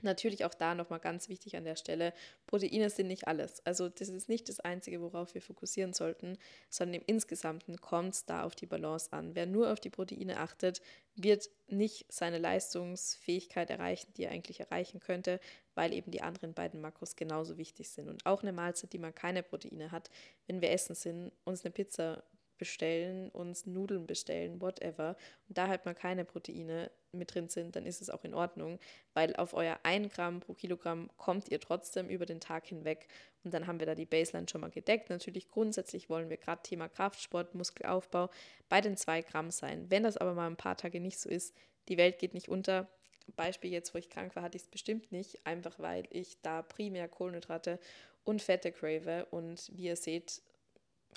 Natürlich 0.00 0.44
auch 0.44 0.54
da 0.54 0.74
nochmal 0.74 0.98
ganz 0.98 1.28
wichtig 1.28 1.56
an 1.56 1.64
der 1.64 1.76
Stelle, 1.76 2.12
Proteine 2.46 2.90
sind 2.90 3.06
nicht 3.08 3.28
alles. 3.28 3.64
Also 3.66 3.88
das 3.88 4.08
ist 4.08 4.28
nicht 4.28 4.48
das 4.48 4.58
Einzige, 4.58 5.00
worauf 5.00 5.34
wir 5.34 5.42
fokussieren 5.42 5.92
sollten, 5.92 6.38
sondern 6.70 7.00
im 7.00 7.06
Insgesamten 7.06 7.80
kommt 7.80 8.14
es 8.14 8.24
da 8.24 8.42
auf 8.42 8.56
die 8.56 8.66
Balance 8.66 9.12
an. 9.12 9.34
Wer 9.34 9.46
nur 9.46 9.70
auf 9.72 9.78
die 9.78 9.90
Proteine 9.90 10.40
achtet, 10.40 10.80
wird 11.14 11.50
nicht 11.68 12.06
seine 12.12 12.38
Leistungsfähigkeit 12.38 13.70
erreichen, 13.70 14.12
die 14.16 14.24
er 14.24 14.32
eigentlich 14.32 14.60
erreichen 14.60 14.98
könnte, 14.98 15.38
weil 15.74 15.92
eben 15.92 16.10
die 16.10 16.22
anderen 16.22 16.54
beiden 16.54 16.80
Makros 16.80 17.14
genauso 17.14 17.56
wichtig 17.56 17.88
sind. 17.90 18.08
Und 18.08 18.26
auch 18.26 18.42
eine 18.42 18.52
Mahlzeit, 18.52 18.92
die 18.92 18.98
man 18.98 19.14
keine 19.14 19.42
Proteine 19.42 19.92
hat, 19.92 20.10
wenn 20.46 20.60
wir 20.60 20.70
essen 20.70 20.94
sind, 20.94 21.32
uns 21.44 21.64
eine 21.64 21.72
Pizza 21.72 22.24
bestellen, 22.62 23.28
uns 23.30 23.66
Nudeln 23.66 24.06
bestellen, 24.06 24.60
whatever, 24.60 25.16
und 25.48 25.58
da 25.58 25.66
halt 25.66 25.84
mal 25.84 25.96
keine 25.96 26.24
Proteine 26.24 26.92
mit 27.10 27.34
drin 27.34 27.48
sind, 27.48 27.74
dann 27.74 27.86
ist 27.86 28.00
es 28.00 28.08
auch 28.08 28.22
in 28.22 28.34
Ordnung, 28.34 28.78
weil 29.14 29.34
auf 29.34 29.52
euer 29.52 29.80
1 29.82 30.14
Gramm 30.14 30.38
pro 30.38 30.54
Kilogramm 30.54 31.10
kommt 31.16 31.48
ihr 31.50 31.58
trotzdem 31.58 32.08
über 32.08 32.24
den 32.24 32.38
Tag 32.38 32.68
hinweg 32.68 33.08
und 33.42 33.52
dann 33.52 33.66
haben 33.66 33.80
wir 33.80 33.86
da 33.86 33.96
die 33.96 34.06
Baseline 34.06 34.48
schon 34.48 34.60
mal 34.60 34.70
gedeckt. 34.70 35.10
Natürlich 35.10 35.50
grundsätzlich 35.50 36.08
wollen 36.08 36.30
wir 36.30 36.36
gerade 36.36 36.62
Thema 36.62 36.88
Kraftsport, 36.88 37.56
Muskelaufbau 37.56 38.30
bei 38.68 38.80
den 38.80 38.96
2 38.96 39.22
Gramm 39.22 39.50
sein. 39.50 39.90
Wenn 39.90 40.04
das 40.04 40.16
aber 40.16 40.34
mal 40.34 40.46
ein 40.46 40.56
paar 40.56 40.76
Tage 40.76 41.00
nicht 41.00 41.18
so 41.18 41.28
ist, 41.28 41.52
die 41.88 41.98
Welt 41.98 42.20
geht 42.20 42.32
nicht 42.32 42.48
unter. 42.48 42.88
Beispiel 43.36 43.72
jetzt, 43.72 43.92
wo 43.94 43.98
ich 43.98 44.08
krank 44.08 44.36
war, 44.36 44.42
hatte 44.44 44.56
ich 44.56 44.62
es 44.62 44.68
bestimmt 44.68 45.10
nicht, 45.10 45.46
einfach 45.46 45.78
weil 45.78 46.04
ich 46.10 46.40
da 46.42 46.62
primär 46.62 47.08
Kohlenhydrate 47.08 47.78
und 48.24 48.42
Fette 48.42 48.72
crave 48.72 49.26
und 49.30 49.70
wie 49.76 49.84
ihr 49.84 49.96
seht, 49.96 50.42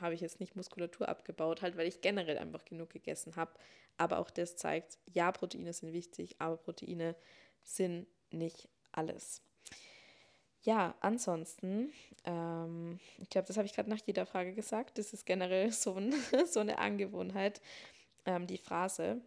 habe 0.01 0.13
ich 0.13 0.21
jetzt 0.21 0.39
nicht 0.39 0.55
Muskulatur 0.55 1.10
abgebaut, 1.10 1.62
halt 1.62 1.77
weil 1.77 1.88
ich 1.88 2.01
generell 2.01 2.38
einfach 2.38 2.65
genug 2.65 2.89
gegessen 2.89 3.36
habe. 3.36 3.51
Aber 3.97 4.19
auch 4.19 4.29
das 4.29 4.55
zeigt, 4.58 4.97
ja, 5.05 5.31
Proteine 5.31 5.73
sind 5.73 5.93
wichtig, 5.93 6.36
aber 6.39 6.58
Proteine 6.58 7.15
sind 7.63 8.08
nicht 8.31 8.69
alles. 8.91 9.41
Ja, 10.62 10.95
ansonsten, 10.99 11.93
ähm, 12.23 12.99
ich 13.19 13.29
glaube, 13.29 13.47
das 13.47 13.58
habe 13.58 13.67
ich 13.67 13.73
gerade 13.73 13.89
nach 13.89 14.01
jeder 14.05 14.25
Frage 14.25 14.53
gesagt. 14.53 14.97
Das 14.97 15.13
ist 15.13 15.25
generell 15.25 15.71
so, 15.71 15.93
ein, 15.95 16.13
so 16.47 16.60
eine 16.60 16.79
Angewohnheit, 16.79 17.62
ähm, 18.25 18.47
die 18.47 18.58
Phrase. 18.58 19.21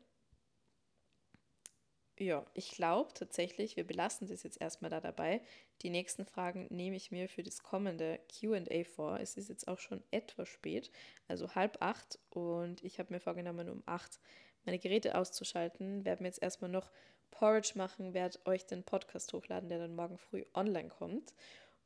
Ja, 2.20 2.44
ich 2.52 2.72
glaube 2.72 3.14
tatsächlich, 3.14 3.76
wir 3.76 3.86
belassen 3.86 4.26
das 4.26 4.42
jetzt 4.42 4.60
erstmal 4.60 4.90
da 4.90 5.00
dabei. 5.00 5.40
Die 5.82 5.90
nächsten 5.90 6.26
Fragen 6.26 6.66
nehme 6.68 6.96
ich 6.96 7.12
mir 7.12 7.28
für 7.28 7.44
das 7.44 7.62
kommende 7.62 8.18
QA 8.28 8.82
vor. 8.82 9.20
Es 9.20 9.36
ist 9.36 9.48
jetzt 9.48 9.68
auch 9.68 9.78
schon 9.78 10.02
etwas 10.10 10.48
spät, 10.48 10.90
also 11.28 11.54
halb 11.54 11.80
acht 11.80 12.18
und 12.30 12.82
ich 12.82 12.98
habe 12.98 13.14
mir 13.14 13.20
vorgenommen, 13.20 13.68
um 13.68 13.84
acht 13.86 14.18
meine 14.64 14.80
Geräte 14.80 15.16
auszuschalten. 15.16 16.04
Werde 16.04 16.24
mir 16.24 16.28
jetzt 16.28 16.42
erstmal 16.42 16.70
noch 16.72 16.90
Porridge 17.30 17.72
machen, 17.76 18.14
werde 18.14 18.40
euch 18.46 18.66
den 18.66 18.82
Podcast 18.82 19.32
hochladen, 19.32 19.68
der 19.68 19.78
dann 19.78 19.94
morgen 19.94 20.18
früh 20.18 20.44
online 20.54 20.88
kommt. 20.88 21.34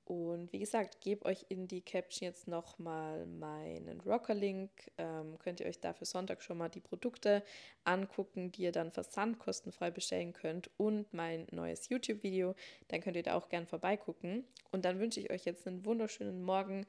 Und 0.05 0.53
wie 0.53 0.59
gesagt, 0.59 1.01
gebe 1.01 1.25
euch 1.27 1.47
in 1.49 1.69
die 1.69 1.81
Caption 1.81 2.27
jetzt 2.27 2.49
nochmal 2.49 3.25
meinen 3.27 4.01
Rocker-Link. 4.01 4.71
Ähm, 4.99 5.39
könnt 5.39 5.61
ihr 5.61 5.67
euch 5.67 5.81
da 5.81 5.93
für 5.93 6.05
Sonntag 6.05 6.43
schon 6.43 6.59
mal 6.59 6.69
die 6.69 6.81
Produkte 6.81 7.45
angucken, 7.85 8.51
die 8.51 8.63
ihr 8.63 8.73
dann 8.73 8.91
versandkostenfrei 8.91 9.91
bestellen 9.91 10.33
könnt 10.33 10.71
und 10.77 11.13
mein 11.15 11.47
neues 11.53 11.89
YouTube-Video. 11.89 12.55
Dann 12.89 13.01
könnt 13.01 13.17
ihr 13.17 13.23
da 13.23 13.35
auch 13.35 13.49
gern 13.49 13.67
vorbeigucken. 13.67 14.45
Und 14.73 14.85
dann 14.85 14.99
wünsche 14.99 15.21
ich 15.21 15.31
euch 15.31 15.45
jetzt 15.45 15.67
einen 15.67 15.85
wunderschönen 15.85 16.43
Morgen, 16.43 16.85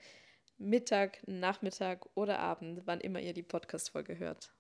Mittag, 0.58 1.22
Nachmittag 1.28 2.08
oder 2.16 2.40
Abend, 2.40 2.82
wann 2.86 3.00
immer 3.00 3.20
ihr 3.20 3.34
die 3.34 3.44
Podcast-Folge 3.44 4.18
hört. 4.18 4.54